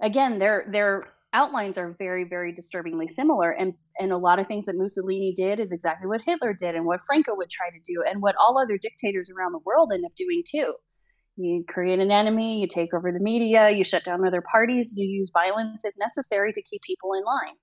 [0.00, 4.64] again their their outlines are very very disturbingly similar and and a lot of things
[4.64, 8.02] that mussolini did is exactly what hitler did and what franco would try to do
[8.08, 10.74] and what all other dictators around the world end up doing too.
[11.36, 15.06] You create an enemy you take over the media you shut down other parties you
[15.06, 17.56] use violence if necessary to keep people in line.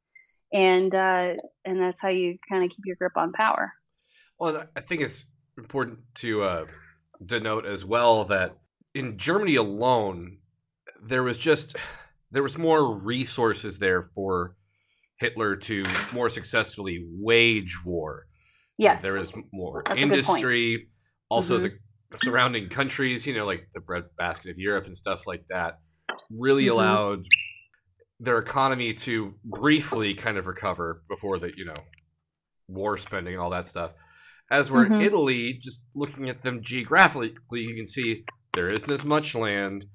[0.53, 1.33] And uh,
[1.65, 3.73] and that's how you kind of keep your grip on power.
[4.39, 5.25] Well, I think it's
[5.57, 6.65] important to uh,
[7.25, 8.57] denote as well that
[8.93, 10.37] in Germany alone,
[11.01, 11.75] there was just
[12.35, 14.57] there was more resources there for
[15.21, 18.27] Hitler to more successfully wage war.
[18.77, 20.39] yes there is more That's a good point.
[20.43, 20.89] industry.
[21.29, 21.79] Also, Mhm.
[22.11, 25.79] the surrounding countries, you know, like the breadbasket of Europe and stuff like that,
[26.29, 26.71] really Mhm.
[26.71, 27.21] allowed
[28.19, 31.79] their economy to briefly kind of recover before the, you know,
[32.67, 33.91] war spending and all that stuff.
[34.51, 35.01] As we're Mhm.
[35.01, 39.85] Italy, just looking at them geographically, you can see there isn't as much land.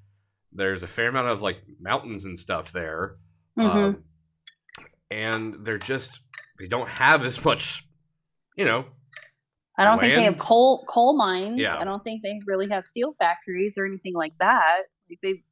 [0.53, 3.15] There's a fair amount of like mountains and stuff there.
[3.57, 3.65] Mhm.
[3.69, 4.03] Um,
[5.09, 6.21] and they're just
[6.59, 7.85] they don't have as much,
[8.55, 8.85] you know.
[9.77, 11.59] I don't think they have coal coal mines.
[11.59, 11.77] Yeah.
[11.77, 14.83] I don't think they really have steel factories or anything like that.
[15.09, 15.43] Like they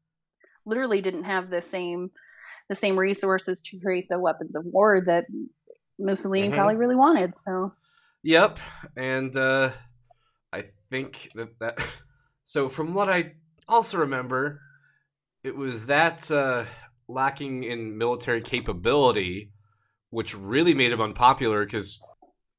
[0.65, 2.11] literally didn't have the same
[2.67, 5.25] the same resources to create the weapons of war that
[5.97, 6.55] Mussolini Mhm.
[6.55, 7.35] probably really wanted.
[7.35, 7.73] So
[8.23, 8.59] Yep,
[8.97, 9.71] and uh,
[10.51, 11.77] I think that that.
[12.43, 13.35] So from what I
[13.67, 14.59] also remember,
[15.43, 16.65] it was that uh,
[17.07, 19.51] lacking in military capability,
[20.09, 21.65] which really made him unpopular.
[21.65, 21.99] Because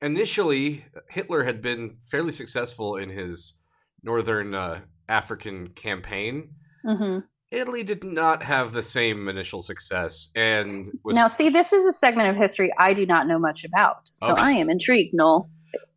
[0.02, 3.54] initially, Hitler had been fairly successful in his
[4.02, 6.50] northern uh, African campaign.
[6.86, 7.24] mhm.
[7.52, 11.92] Italy did not have the same initial success, and was now, see, this is a
[11.92, 14.40] segment of history I do not know much about, so Okay.
[14.40, 15.12] I am intrigued.
[15.14, 15.50] Noel,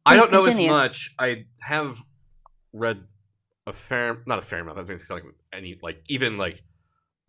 [0.03, 0.65] I don't know continue.
[0.65, 1.13] as much.
[1.19, 1.99] I have
[2.73, 3.03] read
[3.67, 4.79] a fair, not a fair amount.
[4.79, 5.21] I think it's like
[5.53, 6.59] any, like even like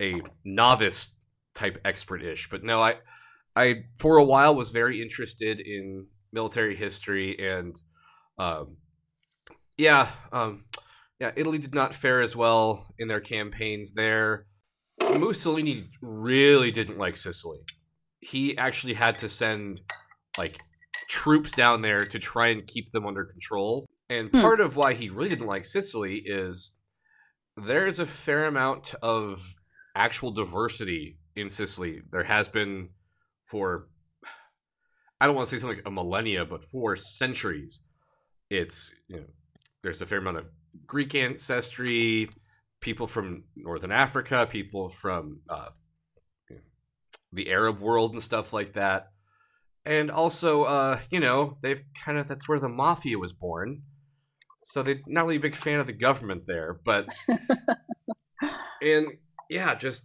[0.01, 1.17] a novice
[1.55, 2.49] type expert-ish.
[2.51, 2.95] But no, I,
[3.55, 7.81] I for a while was very interested in military history and,
[8.39, 8.77] um,
[9.77, 10.65] yeah, um,
[11.21, 11.33] yeah.
[11.37, 14.47] Italy did not fare as well in their campaigns there.
[15.01, 17.59] Mussolini really didn't like Sicily.
[18.21, 19.81] He actually had to send
[20.39, 20.59] like
[21.09, 23.87] troops down there to try and keep them under control.
[24.09, 24.41] And Hmm.
[24.41, 26.73] part of why he really didn't like Sicily is
[27.67, 29.55] there's a fair amount of
[29.95, 32.03] actual diversity in Sicily.
[32.11, 32.89] There has been
[33.47, 33.89] for
[35.21, 37.83] I don't want to say something like a millennia, but for centuries.
[38.51, 39.27] It's you know
[39.83, 40.47] there's a fair amount of
[40.87, 42.29] Greek ancestry,
[42.81, 45.69] people from northern Africa, people from uh,
[46.51, 46.63] you know,
[47.33, 49.09] the Arab world and stuff like that.
[49.87, 53.83] And also, uh, you know, they've kind of that's where the mafia was born.
[54.65, 57.07] So they're not really a big fan of the government there, but
[58.83, 59.09] and
[59.51, 60.05] yeah, just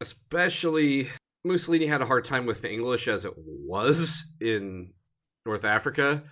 [0.00, 1.08] especially
[1.44, 4.92] Mussolini had a hard time with the English as it was in
[5.46, 6.22] North Africa.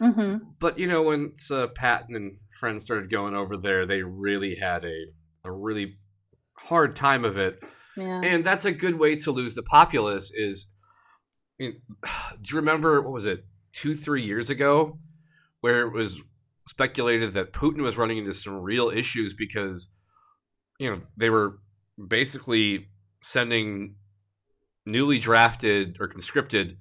[0.00, 4.56] hmm But you know, when uh, Patton and friends started going over there, they really
[4.56, 5.06] had a
[5.44, 5.98] a really
[6.58, 7.60] hard time of it,
[7.96, 8.20] Yeah.
[8.24, 10.32] and that's a good way to lose the populace.
[10.34, 10.70] Is
[11.60, 11.80] I mean,
[12.42, 14.98] do you remember what was it two three years ago,
[15.60, 16.20] where it was
[16.68, 19.92] speculated that Putin was running into some real issues because
[20.80, 21.58] you know they were
[21.96, 22.88] basically
[23.22, 23.96] sending
[24.84, 26.76] newly drafted or conscripted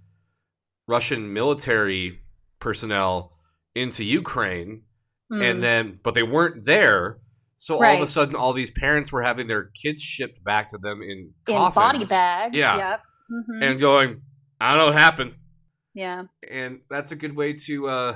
[0.88, 2.19] Russian military
[2.60, 3.34] personnel
[3.73, 4.84] into Ukraine
[5.32, 5.41] Mm.
[5.41, 7.17] and then but they weren't there
[7.58, 10.78] so all of a sudden all these parents were having their kids shipped back to
[10.78, 12.56] them in in body bags.
[12.56, 12.78] Yeah.
[12.78, 13.01] Yep.
[13.32, 14.21] hmm and going
[14.62, 15.34] i don't know what happened
[15.95, 16.25] yeah.
[16.47, 18.15] and that's a good way to uh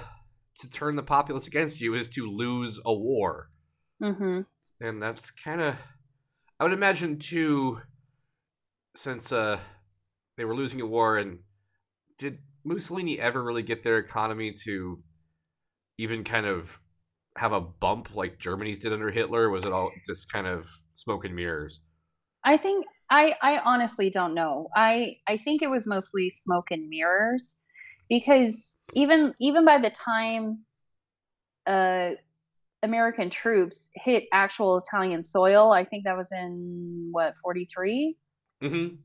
[0.59, 3.49] to turn the populace against you is to lose a war
[3.99, 4.41] hmm
[4.79, 5.73] and that's kind of
[6.59, 7.81] i would imagine too
[8.95, 9.59] since uh
[10.37, 11.39] they were losing a war and
[12.17, 15.01] did mussolini ever really get their economy to
[15.97, 16.79] even kind of
[17.37, 21.25] have a bump like germany's did under hitler was it all just kind of smoke
[21.25, 21.81] and mirrors
[22.43, 24.69] I think I I honestly don't know.
[24.75, 27.59] I I think it was mostly smoke and mirrors
[28.07, 30.65] because even even by the time
[31.67, 32.11] uh
[32.83, 38.15] American troops hit actual Italian soil, I think that was in what 43,
[38.63, 38.95] mm-hmm.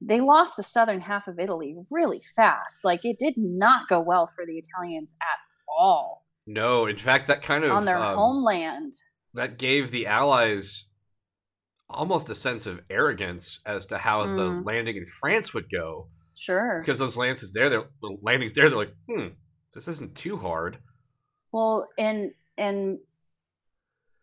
[0.00, 2.84] they lost the southern half of Italy really fast.
[2.84, 7.42] Like it did not go well for the Italians at all no in fact that
[7.42, 8.94] kind of on their um, homeland.
[9.34, 10.90] that gave the allies
[11.90, 14.64] almost a sense of arrogance as to how the Mm.
[14.64, 16.80] landing in france would go Sure.
[16.80, 17.84] because those lances there, the
[18.22, 19.26] landings there, they're like, hmm,
[19.74, 20.78] this isn't too hard.
[21.52, 22.98] Well, and and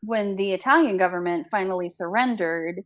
[0.01, 2.81] when the Italian government finally surrendered,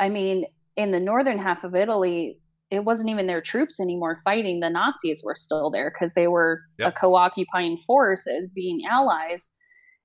[0.00, 2.38] I mean, in the northern half of Italy,
[2.70, 4.60] it wasn't even their troops anymore fighting.
[4.60, 9.52] The Nazis were still there because they were a co-occupying force as being allies.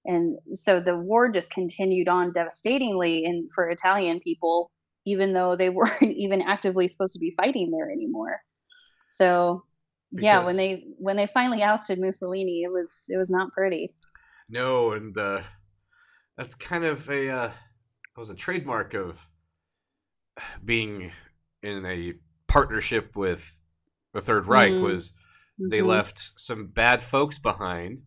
[0.05, 4.71] And so the war just continued on devastatingly and for Italian people,
[5.05, 8.41] even though they weren't even actively supposed to be fighting there anymore.
[9.09, 9.63] So
[10.11, 13.93] yeah, when they when they finally ousted Mussolini, it was it was not pretty.
[14.49, 15.41] No, and uh,
[16.37, 19.27] that's kind of a uh, it was a trademark of
[20.63, 21.11] being
[21.63, 22.13] in a
[22.47, 23.57] partnership with
[24.13, 24.81] the Third Reich Mm.
[24.83, 25.13] was
[25.71, 25.87] they Mhm.
[25.87, 28.01] left some bad folks behind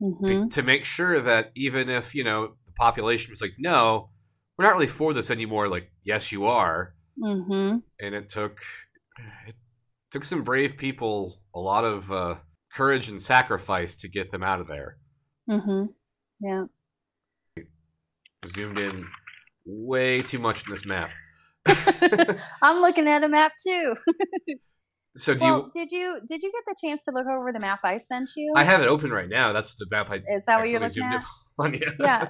[0.00, 0.50] be- Mhm.
[0.52, 4.10] to make sure that even if you know the population was like, no,
[4.56, 5.68] we're not really for this anymore.
[5.68, 6.94] Like, yes, you are.
[7.18, 7.82] Mhm.
[8.00, 8.58] and it took
[9.46, 9.54] it
[10.10, 12.36] took some brave people a lot of uh,
[12.72, 14.98] courage and sacrifice to get them out of there.
[15.48, 15.88] Mhm.
[16.40, 16.64] Yeah.
[18.46, 19.06] Zoomed in
[19.64, 21.10] way too much in this map.
[22.62, 23.96] I'm looking at a map too.
[25.16, 25.70] So do well, you?
[25.72, 28.52] did you did you get the chance to look over the map I sent you?
[28.56, 29.52] I have it open right now.
[29.52, 31.20] That's the map I Is that what you're looking zoomed at?
[31.20, 31.74] in on.
[31.74, 31.90] Yeah.
[32.00, 32.28] yeah.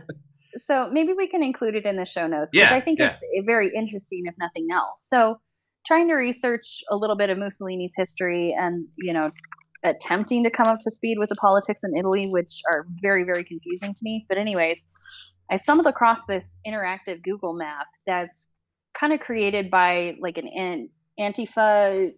[0.67, 3.09] So maybe we can include it in the show notes because Yeah, I think yeah.
[3.09, 5.03] it's eh, very interesting, if nothing else.
[5.09, 5.39] So,
[5.87, 9.31] trying to research a little bit of Mussolini's history and you know,
[9.85, 13.45] attempting to come up to speed with the politics in Italy, which are very very
[13.45, 14.27] confusing to me.
[14.29, 14.87] But anyways,
[15.51, 18.51] I stumbled across this interactive Google map that's
[18.99, 20.89] kind of created by like an, an
[21.21, 22.11] Antifa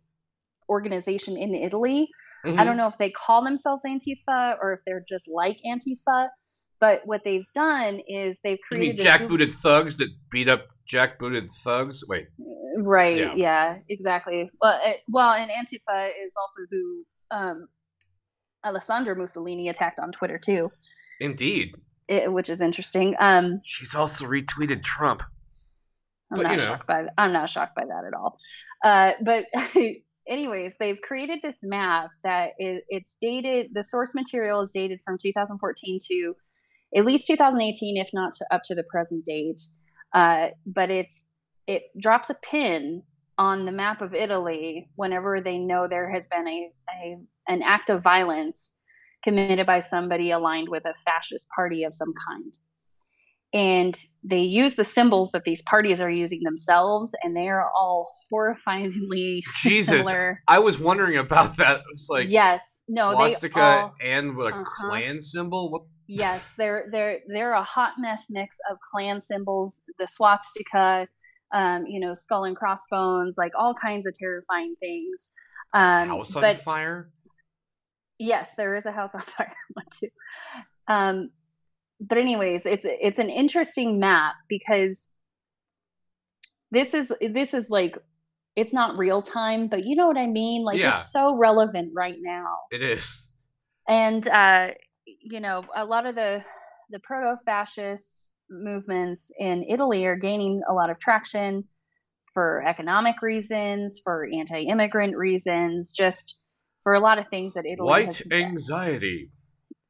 [0.69, 2.09] organization in Italy.
[2.45, 2.65] I Mm-hmm.
[2.65, 6.29] don't know if they call themselves Antifa or if they're just like Antifa.
[6.79, 11.49] But what they've done is they've You mean created jackbooted thugs that beat up jackbooted
[11.65, 12.05] thugs?
[12.07, 12.27] Wait,
[12.83, 13.17] right?
[13.17, 13.35] Yeah.
[13.35, 14.51] Yeah, exactly.
[14.61, 17.69] Well, it, well, and Antifa is also who um,
[18.65, 20.71] Alessandra Mussolini attacked on Twitter too,
[21.21, 21.75] indeed.
[22.09, 23.15] it, which is interesting.
[23.21, 25.23] Um, She's also retweeted Trump.
[26.33, 26.65] I'm But, not know.
[26.65, 28.39] shocked by I'm not shocked by that at all.
[28.85, 29.47] Uh, but
[30.29, 33.69] anyways, they've created this map that is, it's dated.
[33.73, 36.35] The source material is dated from 2014 to
[36.97, 39.61] at least 2018, if not to up to the present date.
[40.13, 41.27] Uh, but it's
[41.67, 43.03] it drops a pin
[43.39, 46.71] on the map of Italy whenever they know there has been a,
[47.03, 47.17] a
[47.49, 48.79] an act of violence
[49.23, 52.59] committed by somebody aligned with a fascist party of some kind
[53.55, 58.13] and they use the symbols that these parties are using themselves and they are all
[58.33, 61.81] horrifyingly Jesus, similar I was wondering about that.
[61.93, 64.89] It's like yes no swastika they all and a Uh-huh.
[64.89, 65.71] Klan symbol.
[65.71, 65.83] What?
[66.09, 71.09] yes they're they're they're a hot mess mix of Klan symbols the swastika
[71.53, 75.31] um, you know, skull and crossbones, like all kinds of terrifying things.
[75.73, 77.11] Um, House on but fire.
[78.19, 80.09] yes, there is a house on fire one too.
[80.89, 81.31] Um,
[82.01, 85.11] but anyways, it's it's an interesting map because
[86.71, 87.97] this is this is like
[88.55, 90.65] it's not real time, but you know what I mean.
[90.65, 90.95] Like Yeah.
[90.95, 93.29] it's so relevant right now, It is.
[93.89, 94.71] and uh,
[95.07, 96.43] you know a lot of the
[96.91, 101.65] the proto-fascist movements in Italy are gaining a lot of traction
[102.33, 106.39] for economic reasons, for anti-immigrant reasons, just
[106.83, 109.31] for a lot of things that Italy White anxiety.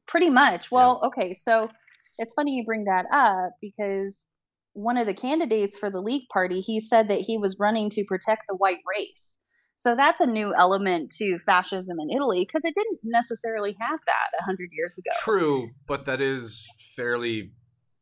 [0.08, 0.70] pretty much.
[0.70, 1.70] Well okay so
[2.18, 4.30] it's funny you bring that up because
[4.72, 8.04] one of the candidates for the league party he said that he was running to
[8.04, 9.42] protect the white race.
[9.74, 14.38] So that's a new element to fascism in italy because it didn't necessarily have that
[14.46, 15.10] 100 years ago.
[15.20, 17.52] True, but that is fairly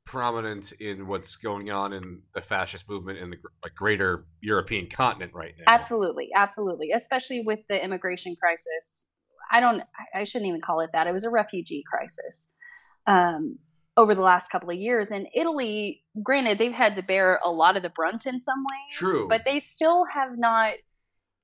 [0.04, 5.32] prominent in what's going on in the fascist movement in the like greater European continent
[5.34, 5.64] right now.
[5.68, 9.10] absolutely absolutely especially with the immigration crisis
[9.50, 9.82] i don't
[10.14, 12.52] I- shouldn't even call it that it was a refugee crisis
[13.06, 13.58] um,
[13.96, 17.76] over the last couple of years and italy granted they've had to bear a lot
[17.76, 19.26] of the brunt in some ways True.
[19.28, 20.74] but they still have not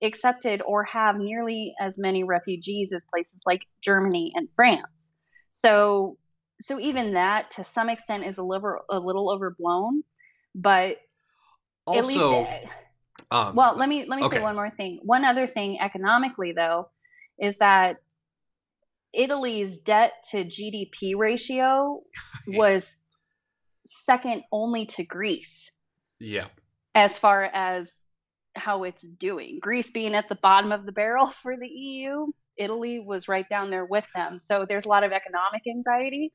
[0.03, 5.15] accepted or have nearly as many refugees as places like germany and france
[5.49, 6.19] so
[6.61, 10.03] so even that to some extent is a little a little overblown
[10.55, 10.97] but
[11.89, 12.69] at least it-
[13.31, 14.37] um, well, let me let me okay.
[14.37, 15.01] say one more thing.
[15.03, 16.89] One other thing economically though
[17.39, 17.99] is that
[19.13, 22.03] Italy's debt to GDP ratio
[22.49, 22.97] was
[23.87, 25.71] second only to Greece
[26.19, 26.47] yeah,
[26.95, 28.01] as far as
[28.57, 29.59] how it's doing.
[29.61, 33.71] Greece being at the bottom of the barrel for the EU, Italy was right down
[33.71, 34.39] there with them.
[34.39, 36.33] So there's a lot of economic anxiety,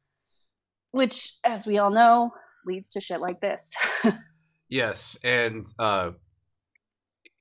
[0.96, 2.32] which as we all know
[2.66, 3.74] leads to shit like this.
[4.70, 6.12] yes, and uh,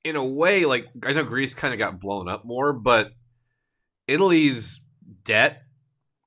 [0.02, 3.12] in a way, like I know Greece kind of got blown up more, but
[4.08, 4.80] Italy's
[5.24, 5.62] debt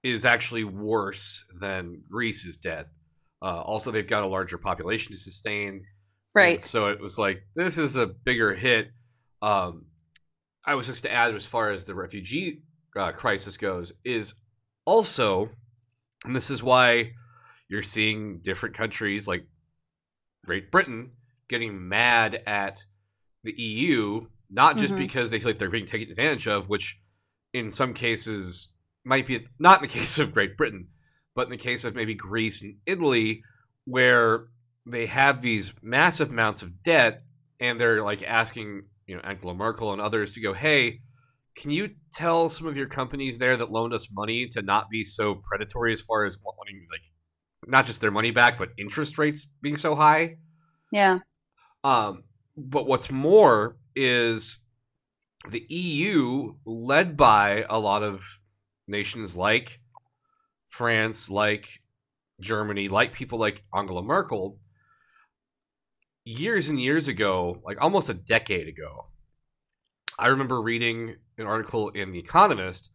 [0.03, 2.87] is actually worse than Greece's debt.
[3.41, 5.83] Uh, also, they've got a larger population to sustain.
[6.33, 6.51] Right.
[6.53, 8.87] And so it was like this is a bigger hit.
[9.41, 9.87] Um,
[10.65, 12.63] I was just to add as far as the refugee
[12.95, 14.33] uh, crisis goes is
[14.85, 15.49] also,
[16.25, 17.13] and this is why
[17.69, 19.45] you're seeing different countries like
[20.45, 21.11] Great Britain
[21.49, 22.83] getting mad at
[23.43, 24.97] the EU, not just Mhm.
[24.99, 26.99] because they feel like they're being taken advantage of, which
[27.53, 28.71] in some cases
[29.03, 30.89] might be not in the case of Great Britain,
[31.35, 33.43] but in the case of maybe Greece and Italy,
[33.85, 34.47] where
[34.85, 37.23] they have these massive amounts of debt
[37.59, 41.01] and they're like asking, you know, Angela Merkel and others to go, hey,
[41.57, 45.03] can you tell some of your companies there that loaned us money to not be
[45.03, 47.01] so predatory as far as wanting like
[47.67, 50.37] not just their money back, but interest rates being so high?
[50.91, 51.19] yeah.
[51.83, 52.23] Um,
[52.55, 54.57] but what's more is
[55.49, 58.23] the EU, led by a lot of
[58.87, 59.79] nations like
[60.69, 61.69] France, like
[62.41, 64.59] Germany, like people like Angela Merkel,
[66.23, 69.07] years and years ago, like almost a decade ago,
[70.19, 72.91] I remember reading an article in The Economist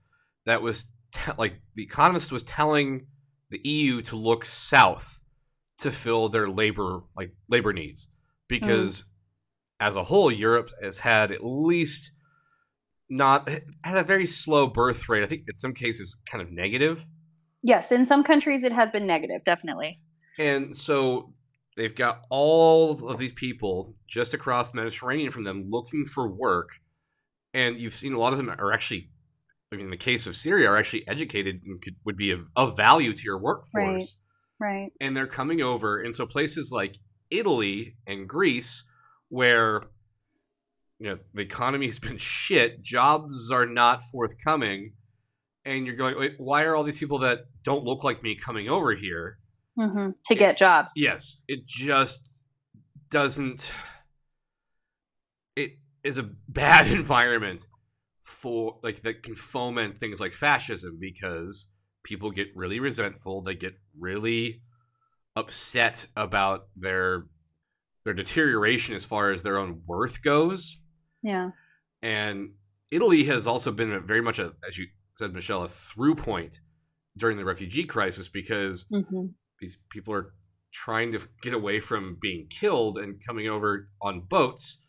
[0.47, 3.07] that was te- like The Economist was telling
[3.51, 5.21] the EU to look south
[5.79, 8.09] to fill their labor like labor needs
[8.49, 9.05] because
[9.81, 12.13] as a whole Europe has had at least
[13.11, 13.49] not
[13.85, 15.23] had a very slow birth rate.
[15.23, 17.07] I think in some cases kind of negative.
[17.63, 20.01] Yes, in some countries it has been negative, definitely.
[20.39, 21.35] And so
[21.77, 26.71] they've got all of these people just across the Mediterranean from them looking for work.
[27.55, 29.11] And you've seen a lot of them are actually,
[29.73, 32.41] I mean, in the case of Syria, are actually educated and could, would be of,
[32.57, 34.19] of value to your workforce.
[34.59, 34.81] Right.
[34.81, 34.93] right.
[35.01, 36.01] And they're coming over.
[36.01, 36.97] And so places like
[37.31, 38.85] Italy and Greece,
[39.29, 39.85] where
[40.99, 44.93] you know the economy has been shit, jobs are not forthcoming,
[45.65, 48.69] and you're going, Wait, why are all these people that don't look like me coming
[48.69, 49.39] over here?
[49.77, 50.93] hmm To get jobs.
[50.97, 52.45] Yes, it just
[53.11, 53.73] doesn't.
[56.05, 57.67] Is a bad environment
[58.23, 61.69] for like that can foment things like fascism because
[62.05, 63.43] people get really resentful.
[63.43, 64.63] They get really
[65.37, 67.27] upset about their
[68.05, 70.79] their deterioration as far as their own worth goes.
[71.23, 71.51] Yeah.
[72.03, 72.55] And
[72.91, 74.87] Italy has also been a, very much a, as you
[75.17, 76.61] said, Michelle, a through point
[77.17, 79.27] during the refugee crisis because hmm
[79.61, 80.35] these people are
[80.73, 84.82] trying to get away from being killed and coming over on boats.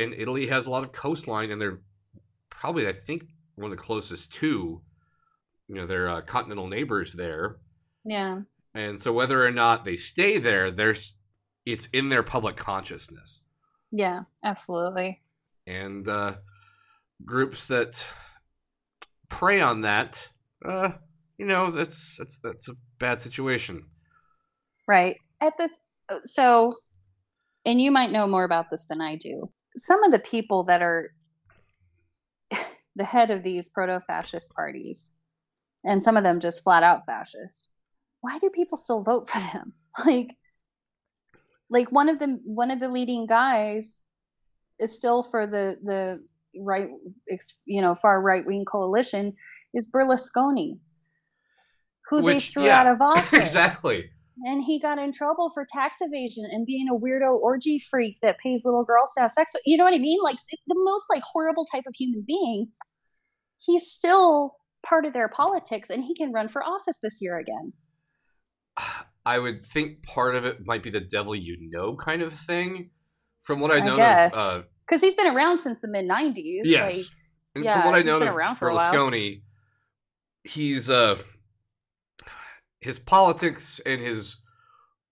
[0.00, 1.80] And Italy has a lot of coastline, and they're
[2.48, 3.24] probably, I think,
[3.56, 4.80] one of the closest to,
[5.68, 7.56] you know, their uh, continental neighbors there.
[8.04, 8.40] Yeah.
[8.74, 11.16] And so, whether or not they stay there, there's
[11.66, 13.42] it's in their public consciousness.
[13.92, 15.20] Yeah, absolutely.
[15.66, 16.34] and uh,
[17.24, 18.04] groups that
[19.28, 20.28] prey on that,
[20.64, 20.90] uh,
[21.38, 23.86] you know, that's that's that's a bad situation.
[24.86, 25.16] Right.
[25.40, 25.80] At this,
[26.24, 26.74] so,
[27.64, 29.50] and you might know more about this than I do.
[29.76, 31.14] Some of the people that are
[32.96, 35.12] the head of these proto fascist parties,
[35.84, 37.70] and some of them just flat out fascist,
[38.20, 39.74] why do people still vote for them?
[40.06, 40.36] Like,
[41.68, 44.04] like one of the one of the leading guys
[44.78, 46.24] is still for the the
[46.60, 46.88] right
[47.64, 49.34] you know far right wing coalition
[49.74, 50.78] is Berlusconi
[52.10, 54.10] who they threw yeah, out of office exactly.
[54.44, 58.38] And he got in trouble for tax evasion and being a weirdo orgy freak that
[58.38, 59.52] pays little girls to have sex.
[59.64, 60.18] You know what I mean?
[60.22, 60.36] Like
[60.66, 62.68] the most like horrible type of human being.
[63.58, 67.74] He's still part of their politics, and he can run for office this year again.
[69.26, 72.90] I would think part of it might be the devil you know kind of thing.
[73.42, 76.62] From what I I know of, uh, Because he's been around since the mid '90s.
[76.64, 77.06] yes, Like,
[77.54, 78.92] and yeah, from what I know of around for a while.
[78.92, 79.42] Berlusconi,
[80.44, 81.16] he's uh,
[82.80, 84.36] his politics and his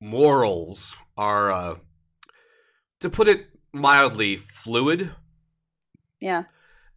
[0.01, 1.75] morals are, uh,
[3.01, 5.11] to put it mildly, fluid.
[6.21, 6.45] yeah,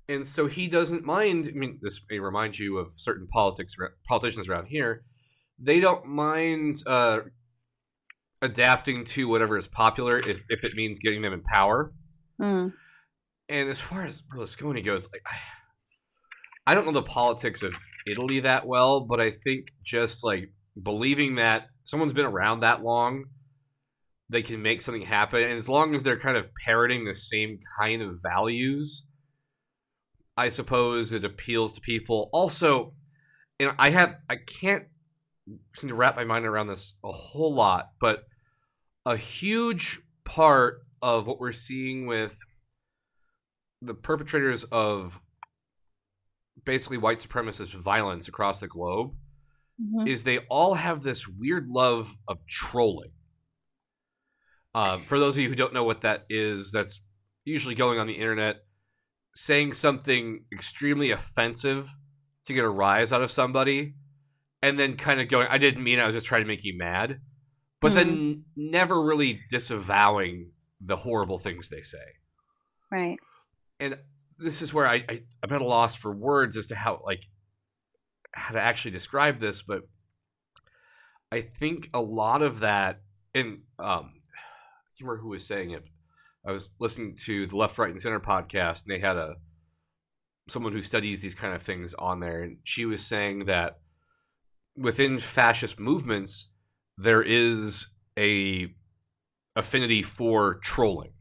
[0.09, 1.47] and so he doesn't mind.
[1.47, 3.75] I mean, this may remind you of certain politics
[4.07, 5.03] politicians around here.
[5.59, 7.19] They don't mind uh,
[8.41, 11.93] adapting to whatever is popular if, if it means getting them in power.
[12.41, 12.73] Mm,
[13.47, 17.73] And as far as Berlusconi goes, like I, I don't know the politics of
[18.07, 20.51] Italy that well, but I think just like
[20.81, 23.25] believing that someone's been around that long,
[24.29, 27.59] they can make something happen, and as long as they're kind of parroting the same
[27.79, 29.05] kind of values,
[30.37, 32.29] I suppose it appeals to people.
[32.31, 32.93] Also,
[33.59, 34.85] you know, I have I can't
[35.75, 38.23] seem to wrap my mind around this a whole lot, but
[39.05, 42.37] a huge part of what we're seeing with
[43.81, 45.19] the perpetrators of
[46.63, 49.13] basically white supremacist violence across the globe
[49.81, 50.07] mhm.
[50.07, 53.11] is they all have this weird love of trolling.
[54.73, 57.03] Um, for those of you who don't know what that is, that's
[57.43, 58.57] usually going on the internet,
[59.35, 61.89] saying something extremely offensive
[62.45, 63.95] to get a rise out of somebody,
[64.61, 66.03] and then kind of going, "I didn't mean it.
[66.03, 67.19] I was just trying to make you mad,"
[67.81, 71.99] but then never really disavowing the horrible things they say
[72.91, 73.17] right.
[73.79, 73.97] and
[74.37, 77.23] this is where I, I I'm at a loss for words as to how like
[78.33, 79.81] how to actually describe this, but
[81.31, 83.01] I think a lot of that
[83.33, 85.83] and um I remember who was saying it.
[86.45, 89.35] I was listening to the Left, Right, and Center podcast, and they had a
[90.47, 93.79] someone who studies these kind of things on there, and she was saying that
[94.77, 96.49] within fascist movements
[96.97, 98.67] there is a
[99.55, 101.13] affinity for trolling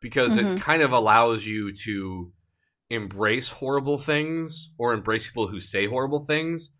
[0.00, 0.56] because Mhm.
[0.56, 2.32] it kind of allows you to
[2.90, 6.72] embrace horrible things or embrace people who say horrible things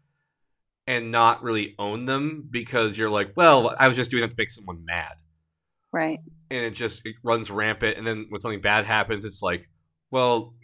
[0.87, 4.35] and not really own them because you're like, well, I was just doing that to
[4.39, 5.17] make someone mad.
[5.93, 6.19] Right.
[6.51, 7.99] And it just it runs rampant.
[7.99, 9.69] And then when something bad happens, it's like,
[10.11, 10.55] well,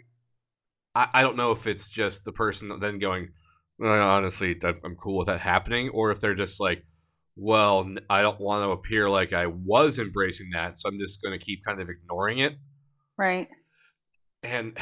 [0.95, 3.28] I, I don't know if it's just the person then going,
[3.82, 6.84] "Uh, honestly, I'm cool with that happening, or if they're just like,
[7.36, 11.38] well, I don't want to appear like I was embracing that, so I'm just going
[11.38, 12.55] to keep kind of ignoring it.
[13.18, 13.49] Right.
[14.42, 14.78] And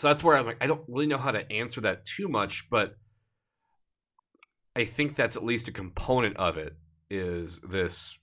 [0.00, 2.68] so that's where I'm like, I don't really know how to answer that too much,
[2.70, 2.94] but
[4.74, 6.74] I think that's at least a component of it
[7.10, 8.16] is this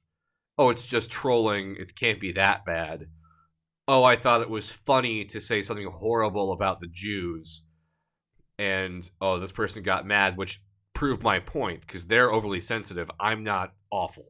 [0.58, 3.06] oh, it's just trolling, it can't be that bad.
[3.88, 7.62] Oh, I thought it was funny to say something horrible about the Jews.
[8.58, 10.60] And oh, this person got mad, which
[10.96, 13.12] proved my point because they're overly sensitive.
[13.20, 14.26] I'm not awful,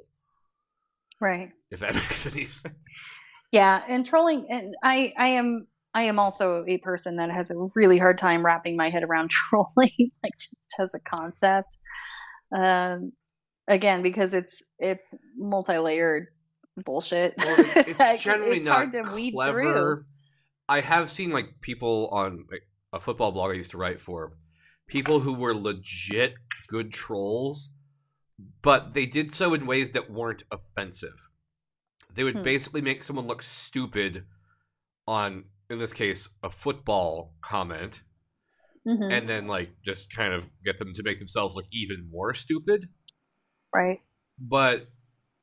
[1.22, 1.52] Right.
[1.72, 2.76] if that makes any sense.
[3.54, 5.68] Yeah, and trolling and I I am
[5.98, 9.30] I am also a person that has a really hard time wrapping my head around
[9.50, 11.78] trolling like just as a concept.
[12.56, 13.14] Um
[13.68, 16.28] again because it's it's multi-layered
[16.86, 17.34] bullshit.
[17.38, 20.06] Well, it's generally it's not hard to weed clever.
[20.70, 22.62] I have seen like people on like,
[22.94, 24.30] a football blog I used to write for,
[24.88, 26.36] people who were legit
[26.68, 27.72] good trolls,
[28.62, 31.30] but they did so in ways that weren't offensive.
[32.14, 32.44] They would Hmm.
[32.44, 34.26] basically make someone look stupid
[35.08, 38.02] on, in this case, a football comment,
[38.88, 42.34] Mhm, and then like just kind of get them to make themselves look even more
[42.34, 42.86] stupid
[43.76, 44.00] right.
[44.40, 44.88] but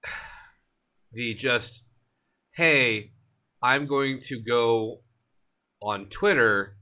[1.13, 1.85] the just
[2.55, 3.13] hey
[3.63, 5.03] i'm going to go
[5.83, 6.79] on twitter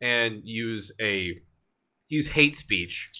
[0.00, 1.36] and use a
[2.08, 3.12] use hate speech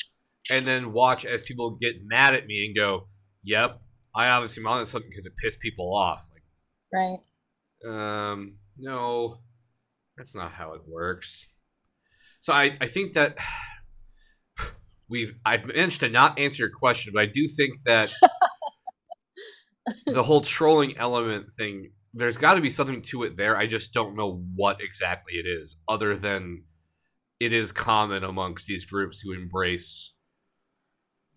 [0.50, 3.06] and then watch as people get mad at me and go
[3.44, 3.80] yep
[4.12, 6.42] i obviously am on something because it pissed people off like
[6.92, 7.20] Right.
[7.88, 9.38] Um, no,
[10.22, 11.48] that's not how it works.
[12.42, 13.38] So I, I think that
[15.08, 18.12] we've I've managed to not answer your question, but I do think that
[20.06, 23.56] the whole trolling element thing, there's got to be something to it there.
[23.56, 26.62] I just don't know what exactly it is, other than
[27.40, 30.14] it is common amongst these groups who embrace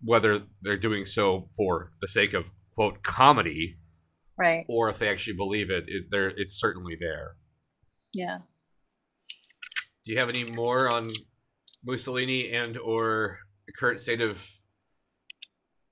[0.00, 3.78] whether they're doing so for the sake of quote comedy
[4.38, 4.64] Right.
[4.68, 7.34] or if they actually believe it, it there it's certainly there.
[8.12, 8.38] Yeah.
[10.06, 11.10] Do you have any more on
[11.84, 14.48] Mussolini and or the current state of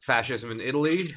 [0.01, 1.13] fascism in Italy?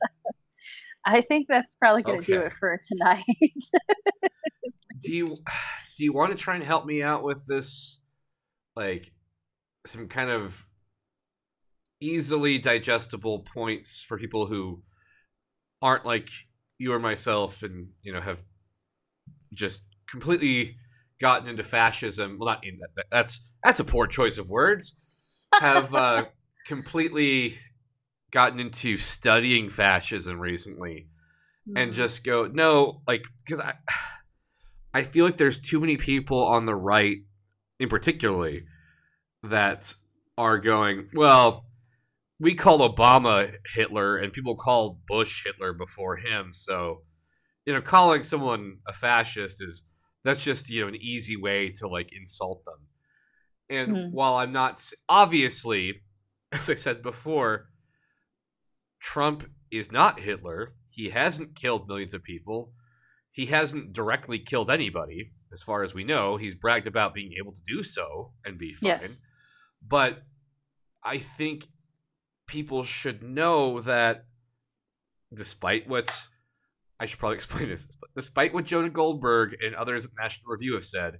[1.06, 3.24] I think that's probably going to do it for tonight.
[5.02, 5.28] Do you
[5.98, 8.00] do you want to try and help me out with this
[8.74, 9.12] like
[9.84, 10.64] some kind of
[12.00, 14.82] easily digestible points for people who
[15.82, 16.30] aren't like
[16.78, 18.40] you or myself and you know have
[19.52, 20.78] just completely
[21.20, 25.46] gotten into fascism well not in that that- that's that's a poor choice of words
[25.60, 26.24] have uh
[26.66, 27.54] completely
[28.30, 31.08] gotten into studying fascism recently
[31.76, 31.94] and Mm.
[31.94, 33.74] just go no like because i
[34.92, 37.18] i feel like there's too many people on the right
[37.78, 38.64] in particularly
[39.44, 39.94] that
[40.36, 41.64] are going well
[42.40, 47.02] we called obama hitler and people called bush hitler before him so
[47.66, 49.84] you know calling someone a fascist is
[50.24, 52.88] that's just you know an easy way to like insult them
[53.68, 54.10] and Mhm.
[54.12, 56.02] while i'm not obviously
[56.52, 57.68] as i said before
[59.00, 60.72] Trump is not Hitler.
[60.88, 62.72] He hasn't killed millions of people.
[63.32, 66.38] He hasn't directly killed anybody, as far as we know.
[66.38, 69.00] He's bragged about being able to do so and be fine.
[69.02, 69.20] Yes.
[69.86, 70.22] But
[71.04, 71.66] I think
[72.46, 74.24] people should know that
[75.34, 76.28] despite what
[77.00, 80.74] I should probably explain this, but despite what Jonah Goldberg and others at National Review
[80.74, 81.18] have said,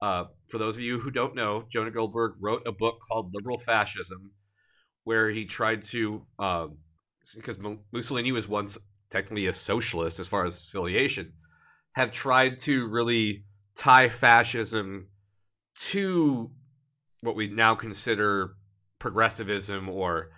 [0.00, 3.58] uh, for those of you who don't know, Jonah Goldberg wrote a book called Liberal
[3.58, 4.32] Fascism,
[5.04, 6.78] where he tried to, um,
[7.34, 7.58] because
[7.92, 8.78] Mussolini was once
[9.10, 11.32] technically a socialist as far as affiliation,
[11.92, 13.44] have tried to really
[13.76, 15.08] tie fascism
[15.74, 16.50] to
[17.22, 18.54] what we now consider
[19.00, 20.30] progressivism, or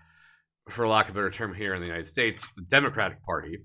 [0.69, 3.57] for lack of a better term here in the United States, the Democratic Party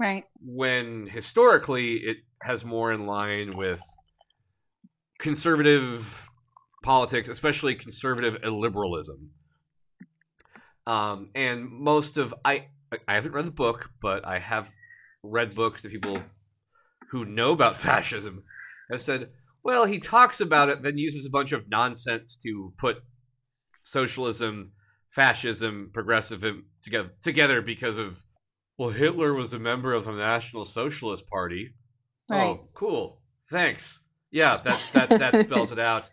[0.00, 0.24] right.
[0.40, 3.82] when historically it has more in line with
[5.18, 6.28] conservative
[6.82, 9.28] politics, especially conservative illiberalism.
[10.86, 12.66] Um, and most of I
[13.06, 14.70] I haven't read the book, but I have
[15.22, 16.20] read books that people
[17.10, 18.42] who know about fascism
[18.90, 19.28] have said,
[19.62, 22.96] well, he talks about it, then uses a bunch of nonsense to put
[23.84, 24.72] socialism,
[25.10, 28.24] fascism, progressivism together together because of
[28.80, 31.74] well, Hitler was a member of the National Socialist Party.
[32.30, 32.46] Right.
[32.46, 33.20] Oh, cool.
[33.50, 33.98] Thanks.
[34.30, 36.08] Yeah, that that that spells it out.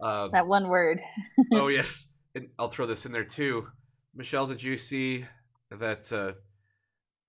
[0.00, 1.00] Um, That one word.
[1.54, 3.66] oh yes, and I'll throw this in there too.
[4.14, 5.24] Michelle, did you see
[5.72, 6.34] that uh,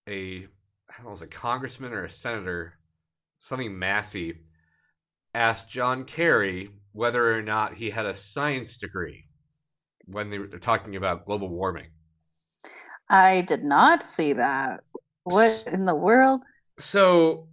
[0.08, 2.78] a I don't know, was a congressman or a senator,
[3.40, 4.42] something Massie,
[5.34, 9.30] asked John Kerry whether or not he had a science degree
[10.06, 11.88] when they were talking about global warming.
[13.10, 14.82] I did not see that.
[15.24, 16.42] What in the world?
[16.78, 17.48] So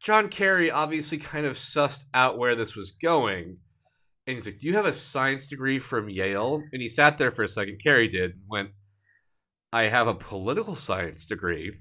[0.00, 3.58] John Kerry obviously kind of sussed out where this was going.
[4.26, 6.62] And he's like, Do you have a science degree from Yale?
[6.72, 8.70] And he sat there for a second, Kerry did, and went,
[9.72, 11.72] I have a political science degree.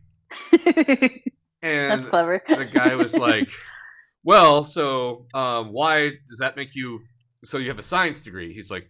[1.62, 2.42] And That's clever.
[2.48, 3.52] the guy was like,
[4.24, 7.00] Well, so um, why does that make you
[7.44, 8.54] so you have a science degree?
[8.54, 8.90] He's like,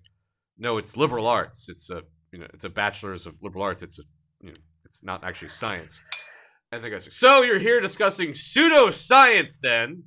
[0.57, 1.69] No, it's liberal arts.
[1.69, 3.83] It's a you know, it's a bachelor's of liberal arts.
[3.83, 4.03] It's a
[4.41, 6.01] you know, it's not actually science.
[6.71, 10.03] And the guy's like, So you're here discussing pseudoscience then?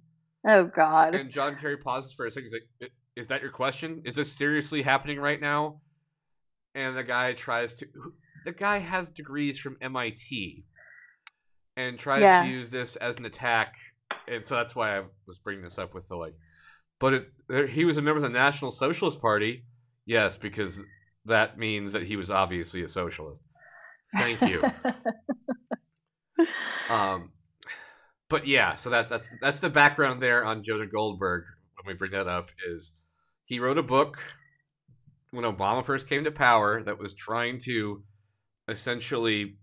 [0.47, 1.13] oh God.
[1.17, 2.45] And John Kerry pauses for a second.
[2.45, 4.03] He's like, Is that your question?
[4.05, 5.81] Is this seriously happening right now?
[6.77, 7.87] And the guy tries to.
[8.45, 10.65] The guy has degrees from MIT
[11.77, 12.43] and tries Yeah.
[12.43, 13.75] to use this as an attack.
[14.29, 16.35] And so that's why I was bringing this up with the like.
[17.01, 17.15] But
[17.49, 19.65] it, he was a member of the National Socialist Party.
[20.07, 20.81] Yes, because
[21.27, 23.43] that means that he was obviously a socialist.
[24.13, 24.61] Thank you.
[26.93, 27.31] Um,
[28.29, 31.45] but yeah, so that that's that's the background there on Jonah Goldberg.
[31.77, 32.93] When we bring that up, is
[33.47, 34.19] he wrote a book
[35.31, 38.03] when Obama first came to power that was trying to
[38.69, 39.57] essentially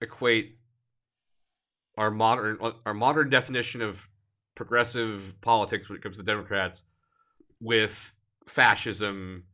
[0.00, 0.56] equate
[1.96, 4.08] our modern our modern definition of
[4.54, 6.84] progressive politics when it comes to Democrats
[7.60, 8.14] with
[8.46, 9.44] fascism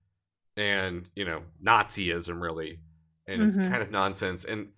[0.58, 2.80] and you know Nazism really,
[3.26, 3.70] and it's Mhm.
[3.70, 4.44] kind of nonsense.
[4.44, 4.72] And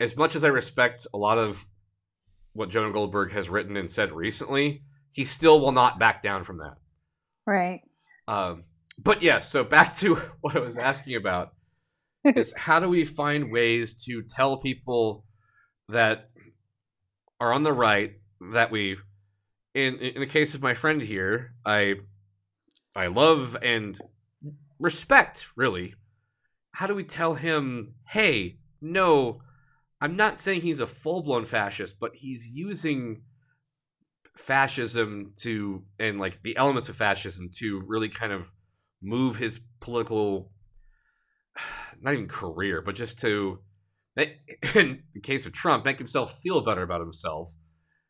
[0.00, 1.64] as much as I respect a lot of
[2.52, 6.58] what Jonah Goldberg has written and said recently, he still will not back down from
[6.58, 6.76] that.
[7.46, 7.82] Right.
[8.26, 8.64] Um,
[8.98, 11.54] but yes, so back to what I was asking about
[12.24, 15.24] is how do we find ways to tell people
[15.88, 16.30] that
[17.40, 18.14] are on the right
[18.52, 18.96] that we
[19.74, 21.94] in in the case of my friend here, I
[22.96, 23.98] I love and
[24.80, 25.94] respect really.
[26.72, 29.42] How do we tell him, "Hey, no,
[30.00, 33.22] I'm not saying he's a full-blown fascist, but he's using
[34.36, 38.50] fascism to and like the elements of fascism to really kind of
[39.02, 40.50] move his political
[42.00, 43.58] not even career but just to
[44.74, 47.50] in the case of Trump make himself feel better about himself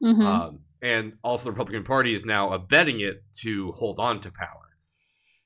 [0.03, 0.25] Mhm.
[0.25, 4.70] um, and also the Republican Party is now abetting it to hold on to power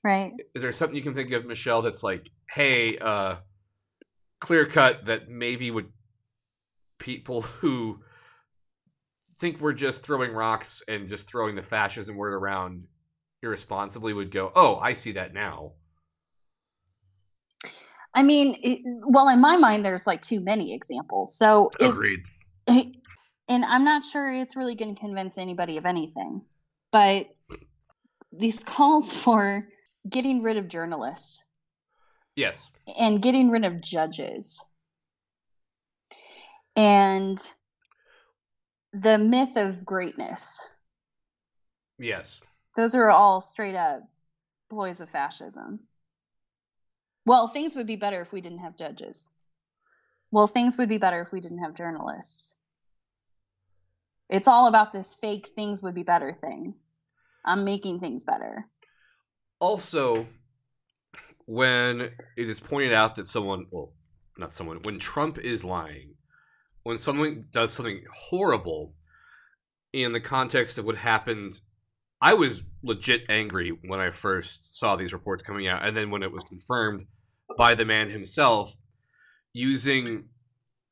[0.05, 0.33] right.
[0.55, 3.37] is there something you can think of Michelle that's like hey uh
[4.41, 5.89] clear cut that maybe would
[6.99, 8.01] people who
[9.41, 12.87] think we're just throwing rocks and just throwing the fascism word around
[13.43, 15.73] irresponsibly would go oh i see that now
[18.15, 21.37] I mean, it, well, in my mind, there's like too many examples.
[21.37, 22.21] So agreed
[22.67, 22.97] it's,
[23.49, 26.43] and I'm not sure it's really going to convince anybody of anything.
[26.93, 27.27] But
[28.33, 29.69] these calls for
[30.09, 31.45] getting rid of journalists.
[32.37, 32.71] Yes.
[32.99, 34.65] And getting rid of judges.
[36.77, 37.39] And
[38.93, 40.69] the myth of greatness.
[41.99, 42.41] Yes.
[42.77, 44.03] Those are all straight up
[44.69, 45.81] ploys of fascism.
[47.25, 49.31] Well things would be better if we didn't have judges.
[50.31, 52.57] Well things would be better if we didn't have journalists.
[54.29, 56.75] It's all about this fake things would be better thing.
[57.45, 58.67] I'm making things better
[59.61, 60.27] also
[61.47, 62.01] when
[62.37, 63.93] it is pointed out that someone well
[64.39, 66.15] not someone when trump is lying
[66.83, 68.95] when someone does something horrible
[69.93, 71.61] in the context of what happened
[72.21, 75.87] i was legit angry when i first saw these reports coming out.
[75.87, 77.07] And then when it was confirmed
[77.57, 78.77] by the man himself
[79.53, 80.25] using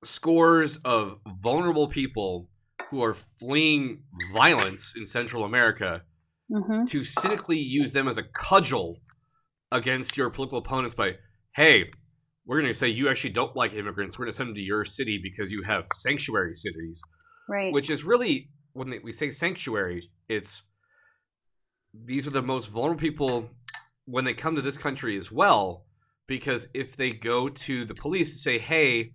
[0.05, 2.49] scores of vulnerable people
[2.91, 4.03] who are fleeing
[4.35, 6.03] violence in central america
[6.51, 8.97] hmm to cynically use them as a cudgel
[9.71, 11.13] against your political opponents by,
[11.57, 11.91] hey,
[12.45, 14.19] we're going to say you actually don't like immigrants.
[14.19, 17.01] We're going to send them to your city because you have sanctuary cities,
[17.49, 20.63] right which is really, when we say sanctuary, it's
[21.95, 23.51] these are the most vulnerable people
[24.07, 25.85] when they come to this country as well.
[26.27, 29.13] Because if they go to the police to say, hey,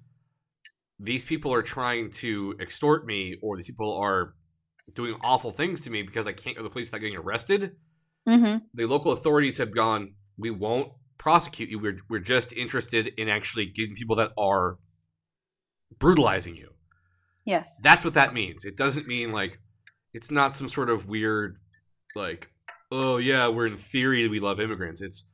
[0.99, 4.35] these people are trying to extort me, or these people are
[4.93, 7.75] doing awful things to me because I can't go to the police without getting arrested,
[8.25, 11.79] hmm the local authorities have gone, we won't prosecute you.
[11.79, 14.77] We're, we're just interested in actually getting people that are
[15.99, 16.69] brutalizing you.
[17.45, 18.65] yes That's what that means.
[18.65, 19.59] It doesn't mean like,
[20.13, 21.57] it's not some sort of weird,
[22.15, 22.49] like,
[22.91, 25.01] oh yeah, we're in theory we love immigrants.
[25.01, 25.25] It's,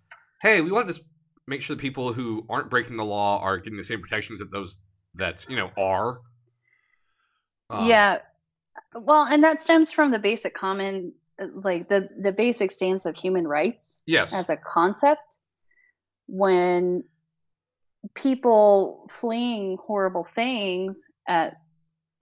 [0.41, 0.99] hey, we want to
[1.47, 4.51] make sure the people who aren't breaking the law are getting the same protections that
[4.51, 4.77] those
[5.15, 6.19] that, you know, are.
[7.69, 8.19] Um, yeah
[8.95, 11.13] well and that stems from the basic common
[11.55, 14.33] like the the basic stance of human rights Yes.
[14.33, 15.37] as a concept.
[16.27, 17.03] When
[18.15, 21.55] people fleeing horrible things at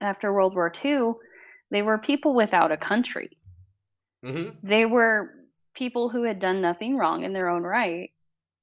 [0.00, 1.12] after world war ii
[1.70, 3.38] they were people without a country.
[4.24, 5.30] Hmm they were
[5.74, 8.10] people who had done nothing wrong in their own right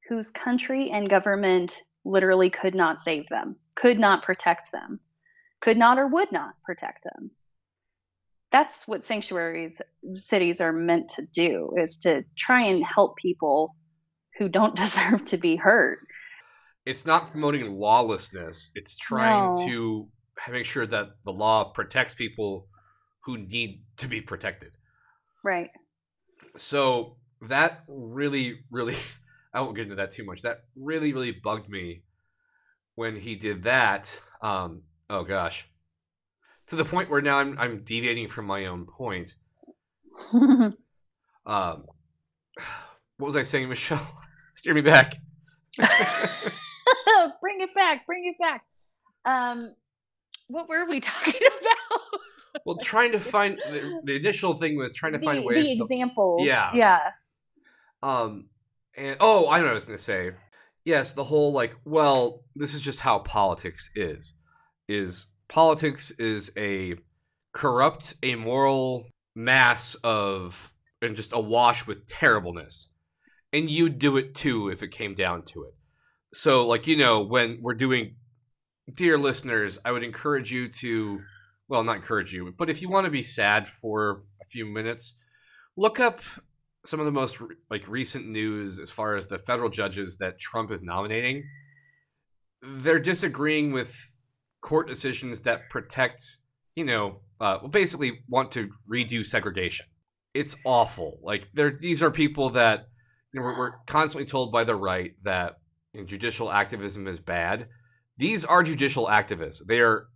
[0.08, 5.00] whose country and government literally could not save them could not protect them
[5.60, 7.32] could not or would not protect them
[8.52, 9.82] that's what sanctuaries
[10.16, 13.76] cities are meant to do is to try and help people
[14.38, 16.00] who don't deserve to be hurt
[16.86, 18.72] it's not promoting lawlessness.
[18.74, 19.66] It's trying No.
[19.66, 20.08] to
[20.50, 22.68] make sure that the law protects people
[23.26, 24.72] who need to be protected.
[25.44, 25.70] right
[26.58, 28.96] So that really, really,
[29.54, 30.42] I won't get into that too much.
[30.42, 32.04] That really, really bugged me
[32.96, 34.20] when he did that.
[34.42, 35.66] Um, oh gosh,
[36.70, 39.36] to the point where now I'm I'm deviating from my own point.
[41.46, 41.86] Um,
[43.18, 44.22] what was I saying, Michelle?
[44.54, 45.16] Steer me back.
[47.42, 48.64] bring it back bring it back
[49.26, 49.62] um
[50.48, 55.14] what were we talking about Well, trying to find the, the initial thing was trying
[55.14, 56.72] to find the, ways the to examples Yeah.
[56.74, 57.12] yeah
[58.04, 58.50] Um,
[58.96, 60.32] and oh, I know what I was going to say.
[60.86, 64.36] Yes, the whole like, well, this is just how politics is.
[64.88, 66.96] Is politics is a
[67.54, 70.72] corrupt, amoral mass of
[71.02, 72.90] and just awash with terribleness,
[73.52, 75.74] and you'd do it too if it came down to it.
[76.34, 78.16] So, like you know, when we're doing,
[78.94, 81.20] dear listeners, I would encourage you to
[81.70, 85.16] well, not encourage you, but if you want to be sad for a few minutes,
[85.78, 86.20] look up
[86.86, 87.38] some of the most
[87.70, 91.44] like recent news as far as the federal judges that Trump is nominating.
[92.62, 93.96] They're disagreeing with
[94.62, 96.22] court decisions that protect,
[96.76, 99.86] you know, uh, basically want to redo segregation.
[100.34, 101.20] It's awful.
[101.24, 102.88] Like they're these are people that
[103.34, 105.56] you know, we're, we're constantly told by the right that
[105.94, 107.68] you know, judicial activism is bad.
[108.18, 109.66] These are judicial activists.
[109.66, 110.08] They are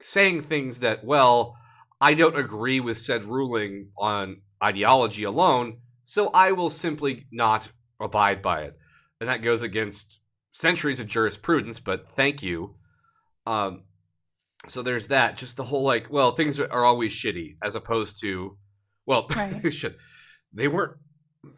[0.00, 1.56] saying things that, well,
[2.00, 7.70] I don't agree with said ruling on ideology alone, so I will simply not
[8.00, 8.74] abide by it.
[9.20, 10.20] And that goes against
[10.52, 12.74] centuries of jurisprudence, but thank you.
[13.46, 13.84] Um,
[14.68, 15.36] so there's that.
[15.36, 18.56] Just the whole like, well, things are always shitty, as opposed to,
[19.06, 19.72] well, Right.
[19.72, 19.96] shit.
[20.52, 20.96] They weren't.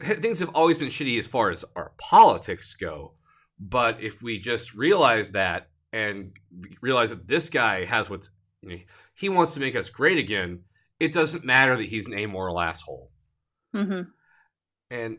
[0.01, 3.15] Things have always been shitty as far as our politics go.
[3.59, 6.33] But if we just realize that and
[6.83, 8.31] realize that this guy has what's
[8.63, 8.77] you know,
[9.15, 10.61] he wants to make us great again,
[11.01, 13.11] it doesn't matter that he's an amoral asshole.
[13.75, 14.03] hmm
[14.91, 15.19] And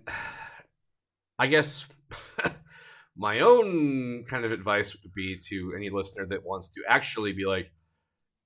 [1.39, 1.87] I guess
[3.19, 7.45] my own kind of advice would be to any listener that wants to actually be
[7.45, 7.71] like,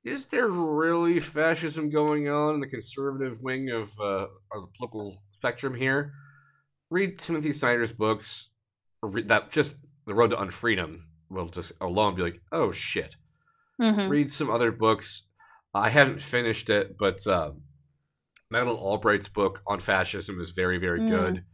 [0.04, 5.24] is there really fascism going on in the conservative wing of, uh, of the political
[5.32, 6.12] spectrum here?
[6.90, 8.50] Read Timothy Snyder's books,
[9.04, 13.16] or read that just The Road to Unfreedom will just alone be like, oh shit
[13.82, 15.28] hmm read some other books.
[15.74, 17.20] I haven't finished it, but
[18.52, 21.10] Madeleine Albright's book on fascism is very, very Mm.
[21.10, 21.46] good.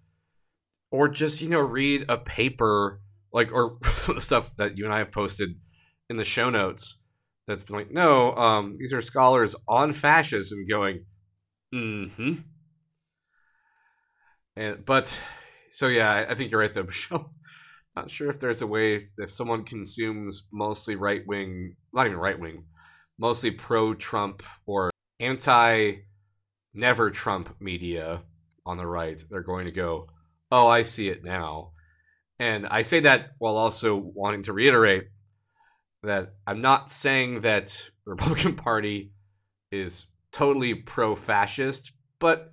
[0.92, 3.02] Or just you know read a paper
[3.34, 5.50] like or some of the stuff that you and I have posted
[6.10, 7.02] in the show notes.
[7.48, 11.06] That's been like, no, um, these are scholars on fascism going,
[11.74, 12.34] mm-hmm.
[14.60, 15.18] And but
[15.72, 17.34] so yeah, I, think you're right though, Michelle.
[17.96, 22.40] Not sure if there's a way if someone consumes mostly right wing, not even right
[22.40, 22.66] wing,
[23.18, 25.94] mostly pro Trump or anti
[26.74, 28.22] never Trump media
[28.66, 30.08] on the right, they're going to go,
[30.52, 31.72] oh, I see it now.
[32.40, 35.06] And I say that while also wanting to reiterate
[36.04, 37.66] that I'm not saying that
[38.06, 39.12] the Republican Party
[39.72, 42.52] is totally pro fascist, but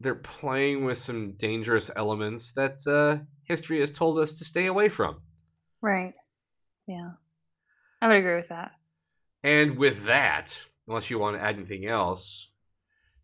[0.00, 4.88] they're playing with some dangerous elements that uh, history has told us to stay away
[4.90, 5.16] from.
[5.80, 6.16] Right.
[6.86, 7.12] Yeah.
[8.02, 8.72] I would agree with that.
[9.42, 12.50] And with that, unless you want to add anything else,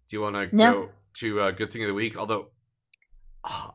[0.09, 0.73] do you want to No.
[0.73, 0.89] go
[1.19, 2.17] to uh, good thing of the week?
[2.17, 2.51] Although,
[3.45, 3.75] ah,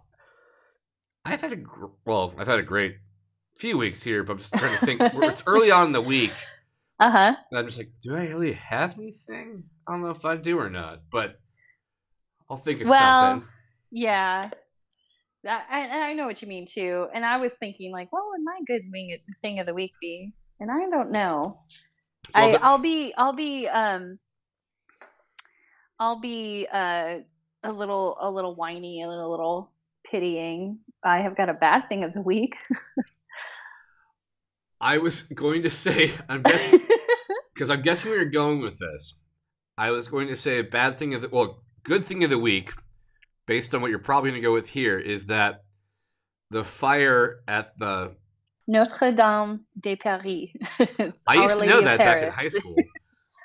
[1.27, 2.95] I've had a gr- well, I've had a great
[3.57, 5.01] few weeks here, but I'm just trying to think.
[5.01, 6.31] it's early on in the week,
[6.99, 7.35] Uh huh.
[7.51, 9.63] and I'm just like, do I really have anything?
[9.87, 11.39] I don't know if I do or not, but
[12.49, 12.99] I'll think of Well,
[13.31, 13.47] something.
[13.91, 14.49] Yeah.
[15.43, 17.07] That, and and I know what you mean too.
[17.13, 18.81] And I was thinking, like, what would my good
[19.41, 20.33] thing of the week be?
[20.59, 21.53] And I don't know.
[22.31, 24.17] So I, the- I'll be, I'll be, um,
[25.99, 27.19] I'll be uh,
[27.63, 29.71] a little, a little whiny and a little
[30.09, 30.79] pitying.
[31.03, 32.57] I have got a bad thing of the week.
[34.79, 36.79] I was going to say, I'm guessing
[37.53, 39.15] because I'm guessing where you're going with this.
[39.77, 42.37] I was going to say a bad thing of the well, good thing of the
[42.37, 42.71] week,
[43.45, 45.63] based on what you're probably going to go with here, is that
[46.51, 48.15] the fire at the
[48.67, 50.49] Notre Dame de Paris.
[51.27, 52.75] I used to know that back in high school.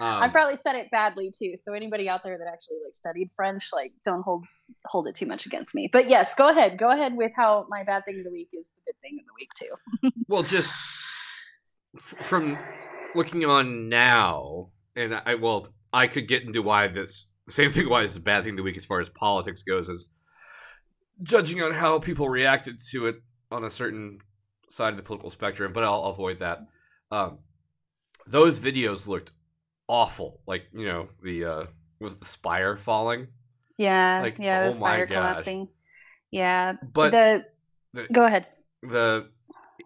[0.00, 1.54] I Um, probably said it badly too.
[1.62, 4.44] So anybody out there that actually like studied French, like don't hold
[4.84, 5.88] hold it too much against me.
[5.92, 6.78] But yes, go ahead.
[6.78, 9.26] Go ahead with how my bad thing of the week is the good thing of
[9.26, 10.22] the week too.
[10.28, 10.74] well, just
[11.96, 12.58] f- from
[13.14, 18.02] looking on now, and I well, I could get into why this same thing why
[18.02, 20.10] it's a bad thing of the week as far as politics goes is
[21.22, 23.16] judging on how people reacted to it
[23.50, 24.18] on a certain
[24.70, 26.60] side of the political spectrum, but I'll avoid that.
[27.10, 27.38] Um,
[28.26, 29.32] those videos looked
[29.88, 30.40] awful.
[30.46, 31.64] Like you know the uh,
[32.00, 33.28] was the spire falling,
[33.82, 35.14] Yeah, Like, yeah, oh the my spire gosh.
[35.16, 35.68] collapsing.
[36.30, 37.44] Yeah, but the
[37.94, 38.46] the, go ahead.
[38.82, 39.28] the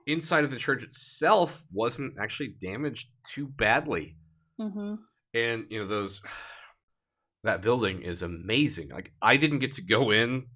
[0.07, 4.17] inside of the church itself wasn't actually damaged too badly.
[4.61, 4.95] mm-hmm.
[5.35, 6.21] and you know those
[7.45, 10.47] that building is amazing like i didn't get to go in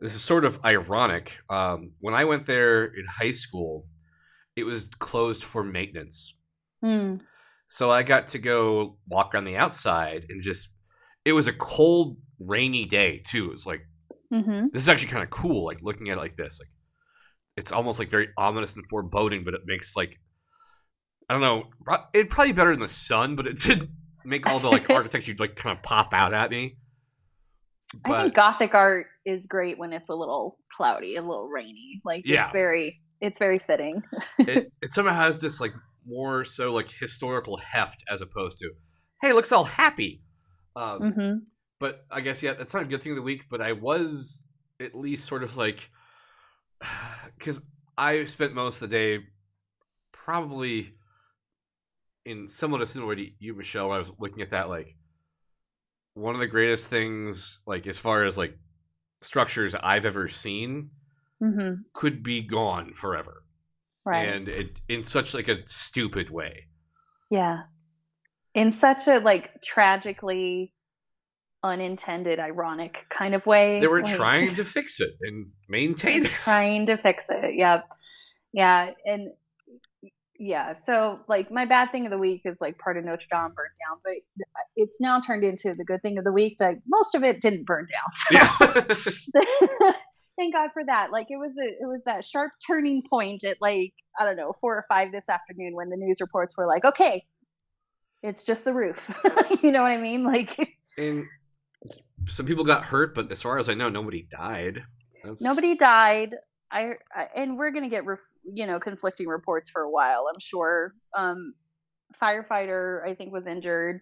[0.00, 3.86] this is sort of ironic um, when i went there in high school
[4.56, 6.34] it was closed for maintenance
[6.84, 7.20] Mm.
[7.68, 10.68] so i got to go walk on the outside and just
[11.24, 13.82] it was a cold rainy day too It's like
[14.30, 16.68] hmm this is actually kind of cool like looking at it like this like
[17.56, 20.16] it's almost like very ominous and foreboding but it makes like
[21.28, 21.64] i don't know
[22.12, 23.88] it probably better than the sun but it did
[24.24, 26.76] make all the like architecture like kind of pop out at me
[28.04, 32.00] I but think Gothic art is great when it's a little cloudy, a little rainy.
[32.04, 32.42] Like Yeah.
[32.42, 34.02] it's very, it's very fitting.
[34.40, 35.72] it, it somehow has this like
[36.06, 38.70] more so like historical heft as opposed to
[39.22, 40.22] hey, it looks all happy.
[40.76, 41.34] Um, hmm
[41.84, 43.42] but I guess yeah, that's not a good thing of the week.
[43.50, 44.42] But I was
[44.80, 45.90] at least sort of like,
[47.38, 47.60] because
[47.98, 49.24] I spent most of the day
[50.12, 50.94] probably
[52.24, 53.92] in somewhat a similar way to you, Michelle.
[53.92, 54.96] I was looking at that, like
[56.14, 58.56] one of the greatest things, like as far as like
[59.20, 60.88] structures I've ever seen,
[61.38, 63.44] hmm could be gone forever,
[64.06, 64.26] Right.
[64.26, 66.68] and it in such like a stupid way.
[67.30, 67.64] Yeah.
[68.54, 70.73] In such a like tragically
[71.64, 73.80] unintended, ironic kind of way.
[73.80, 76.30] They were like, trying to fix it and maintain it.
[76.30, 77.56] trying to fix it.
[77.56, 77.88] Yep.
[78.52, 78.90] Yeah.
[79.06, 79.30] And
[80.38, 80.74] yeah.
[80.74, 83.74] So like my bad thing of the week is like part of Notre Dame burned
[83.88, 84.14] down, but
[84.76, 87.64] it's now turned into the good thing of the week that most of it didn't
[87.64, 88.44] burn down.
[88.54, 89.12] So
[89.80, 89.92] Yeah.
[90.38, 91.10] thank God for that.
[91.10, 94.52] Like it was a it was that sharp turning point at like I don't know
[94.60, 97.24] four or five this afternoon when the news reports were like, okay,
[98.22, 99.18] it's just the roof.
[99.62, 100.24] you know what I mean?
[100.24, 100.56] Like
[100.98, 101.24] and
[102.28, 104.82] some people got hurt, but as far as I know, nobody died.
[105.22, 106.34] That's, nobody died.
[106.70, 110.26] I, I and we're gonna get ref, you know conflicting reports for a while.
[110.32, 110.94] I'm sure.
[111.16, 111.54] Um,
[112.22, 114.00] firefighter I think was injured.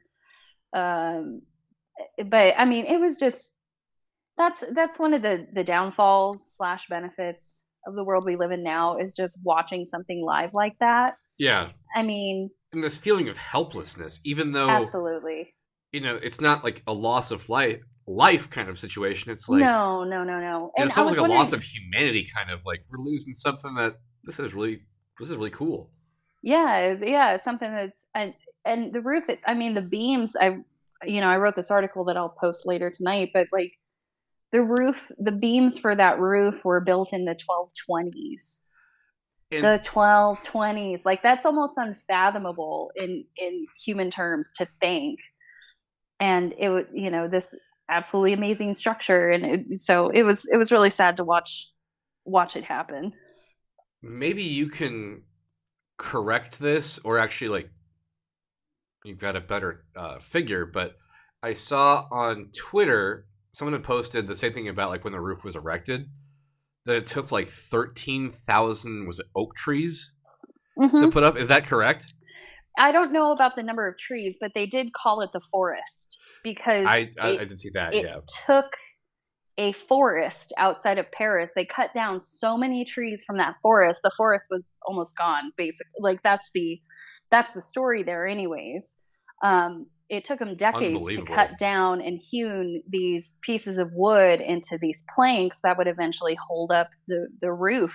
[0.75, 1.43] Um,
[2.25, 3.59] but I mean it was just
[4.37, 8.63] that's that's one of the the downfalls slash benefits of the world we live in
[8.63, 11.15] now is just watching something live like that.
[11.39, 15.55] Yeah, I mean, and this feeling of helplessness, even though absolutely.
[15.93, 19.31] you know it's not like a loss of life, life kind of situation.
[19.33, 20.71] It's like no, no, no, no.
[20.77, 23.95] And it's almost like a loss of humanity, kind of like we're losing something that
[24.25, 24.83] this is really
[25.19, 25.91] this is really cool.
[26.43, 28.35] yeah yeah something that's and
[28.65, 30.57] and the roof it, i mean the beams i
[31.05, 33.73] you know i wrote this article that i'll post later tonight but like
[34.51, 38.61] the roof the beams for that roof were built in the 1220s
[39.53, 45.21] And the 1220s like that's almost unfathomable in in human terms to think
[46.19, 47.55] and it would you know this
[47.93, 51.69] absolutely amazing structure and it, so it was it was really sad to watch
[52.25, 53.13] watch it happen.
[54.03, 55.23] Maybe you can
[55.99, 57.71] correct this or actually like
[59.05, 60.97] you've got a better uh, figure but
[61.43, 65.45] i saw on twitter someone had posted the same thing about like when the roof
[65.45, 66.07] was erected
[66.87, 70.11] that it took like 13,000 was it oak trees
[70.79, 71.01] Mhm.
[71.01, 71.37] to put up?
[71.37, 72.15] Is that correct
[72.79, 76.19] I don't know about the number of trees, but they did call it the forest
[76.43, 78.73] because I, I it, i did see that it yeah took
[79.59, 81.51] a forest outside of Paris.
[81.55, 84.01] They cut down so many trees from that forest.
[84.03, 85.99] The forest was almost gone, basically.
[86.01, 86.81] Like that's the
[87.31, 88.95] that's the story there, anyways.
[89.45, 94.79] Um, it took them decades to cut down and hewn these pieces of wood into
[94.81, 97.95] these planks that would eventually hold up the the roof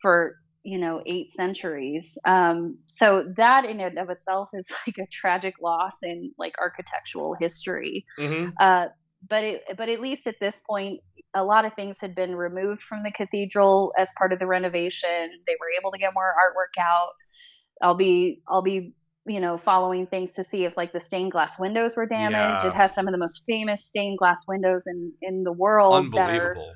[0.00, 5.06] for you know eight centuries um, so that in and of itself is like a
[5.10, 8.86] tragic loss in like architectural history hmm uh,
[9.28, 11.00] but it, but at least at this point,
[11.34, 15.30] a lot of things had been removed from the cathedral as part of the renovation.
[15.46, 17.10] They were able to get more artwork out.
[17.82, 18.94] I'll be I'll be
[19.26, 22.64] you know following things to see if like the stained glass windows were damaged.
[22.64, 22.70] Yeah.
[22.70, 26.30] It has some of the most famous stained glass windows in in the world that
[26.30, 26.72] are unbelievable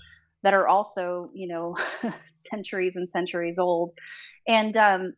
[0.47, 1.77] that are also you know
[2.27, 3.91] centuries and centuries old.
[4.47, 5.15] And um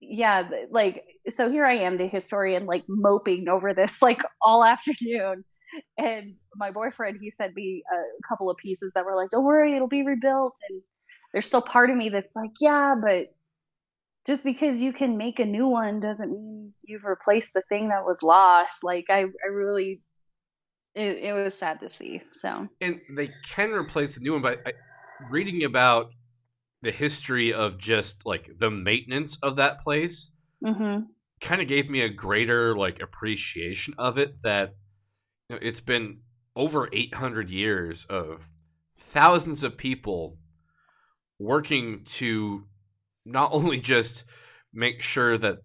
[0.00, 5.44] yeah like so here i am the historian like moping over this like all afternoon.
[5.98, 9.74] And my boyfriend he sent me a couple of pieces that were like don't worry
[9.74, 10.54] it'll be rebuilt.
[10.70, 10.82] And
[11.32, 13.34] there's still part of me that's like yeah but
[14.28, 18.04] just because you can make a new one doesn't mean you've replaced the thing that
[18.04, 18.84] was lost.
[18.84, 20.02] Like i i really
[20.94, 22.68] it, it was sad to see so.
[22.80, 24.72] And they can replace the new one but I,
[25.30, 26.10] reading about
[26.82, 30.30] the history of just like the maintenance of that place
[30.64, 31.04] mm-hmm.
[31.40, 34.74] kind of gave me a greater like appreciation of it that
[35.48, 36.20] you know, it's been
[36.56, 38.48] over 800 years of
[38.98, 40.38] thousands of people
[41.38, 42.64] working to
[43.24, 44.24] not only just
[44.72, 45.58] make sure that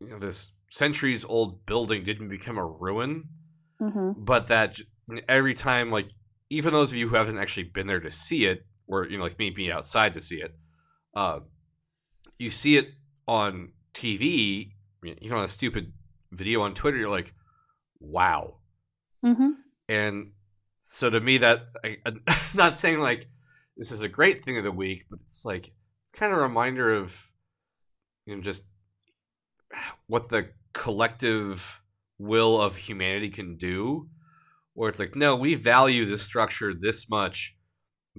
[0.00, 3.24] you know this centuries old building didn't become a ruin
[3.80, 4.76] mm-hmm but that
[5.28, 6.08] every time like
[6.50, 9.24] even those of you who haven't actually been there to see it or you know
[9.24, 10.54] like me being outside to see it
[11.14, 11.40] uh
[12.38, 12.88] you see it
[13.28, 14.70] on tv
[15.02, 15.92] you know on a stupid
[16.32, 17.32] video on twitter you're like
[18.00, 18.56] wow
[19.24, 19.50] Mm-hmm.
[19.88, 20.30] and
[20.80, 22.20] so to me that I, I'm
[22.54, 23.26] not saying like
[23.76, 25.72] this is a great thing of the week but it's like
[26.04, 27.28] it's kind of a reminder of
[28.24, 28.64] you know just
[30.06, 31.82] what the collective
[32.18, 34.08] will of humanity can do
[34.74, 37.54] or it's like no we value this structure this much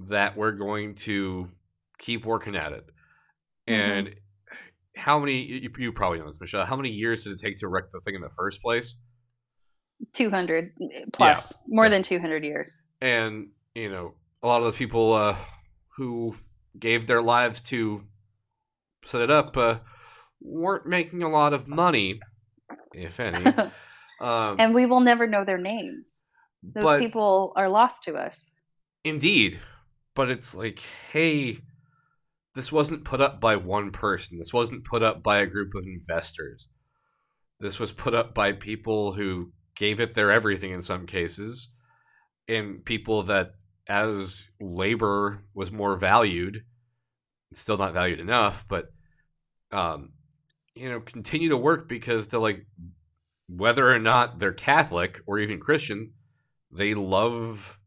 [0.08, 1.48] that we're going to
[1.98, 2.84] keep working at it
[3.66, 4.14] and
[4.96, 5.42] how many?
[5.42, 6.66] You, you probably know this, Michelle.
[6.66, 8.98] How many years did it take to erect the thing in the first place?
[10.14, 10.72] 200
[11.12, 11.90] plus, more Yeah.
[11.90, 12.82] than 200 years.
[13.00, 15.36] and you know a lot of those people uh,
[15.96, 16.34] who
[16.78, 18.02] gave their lives to
[19.04, 19.78] set it up uh,
[20.40, 22.18] weren't making a lot of money,
[22.94, 23.52] if any.
[24.20, 26.24] Um, and we will never know their names.
[26.62, 28.50] Those but people are lost to us.
[29.04, 29.60] indeed,
[30.14, 30.82] but it's like,
[31.12, 31.58] hey,
[32.56, 34.36] this wasn't put up by one person.
[34.38, 36.70] This wasn't put up by a group of investors.
[37.60, 41.70] This was put up by people who gave it their everything in some cases,
[42.48, 43.52] and people that,
[43.88, 46.64] as labor was more valued,
[47.52, 48.86] it's still not valued enough, but
[49.70, 50.10] um,
[50.78, 52.66] you know, continue to work because they're like,
[53.48, 56.12] whether or not they're Catholic or even Christian,
[56.70, 57.78] they love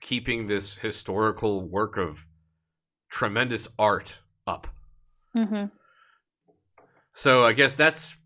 [0.00, 2.26] keeping this historical work of
[3.10, 4.66] tremendous art up.
[5.32, 5.64] hmm
[7.12, 8.16] So I guess that's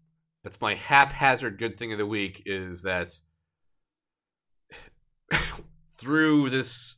[0.43, 3.11] that's my haphazard good thing of the week is that
[5.99, 6.97] through this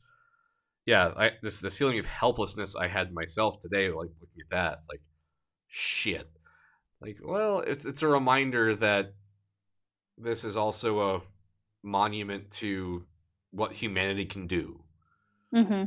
[0.87, 4.77] yeah, I, this this feeling of helplessness I had myself today, like looking at that,
[4.79, 5.01] it's like
[5.67, 6.29] shit.
[7.01, 9.13] Like, well, it's it's a reminder that
[10.17, 11.21] this is also a
[11.83, 13.05] monument to
[13.51, 14.83] what humanity can do
[15.53, 15.83] mm-hmm.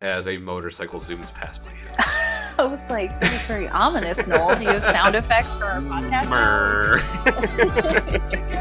[0.00, 1.96] as a motorcycle zooms past my head.
[2.58, 4.56] I was like, this is very ominous, Noel.
[4.56, 7.04] Do you have sound effects for our podcast?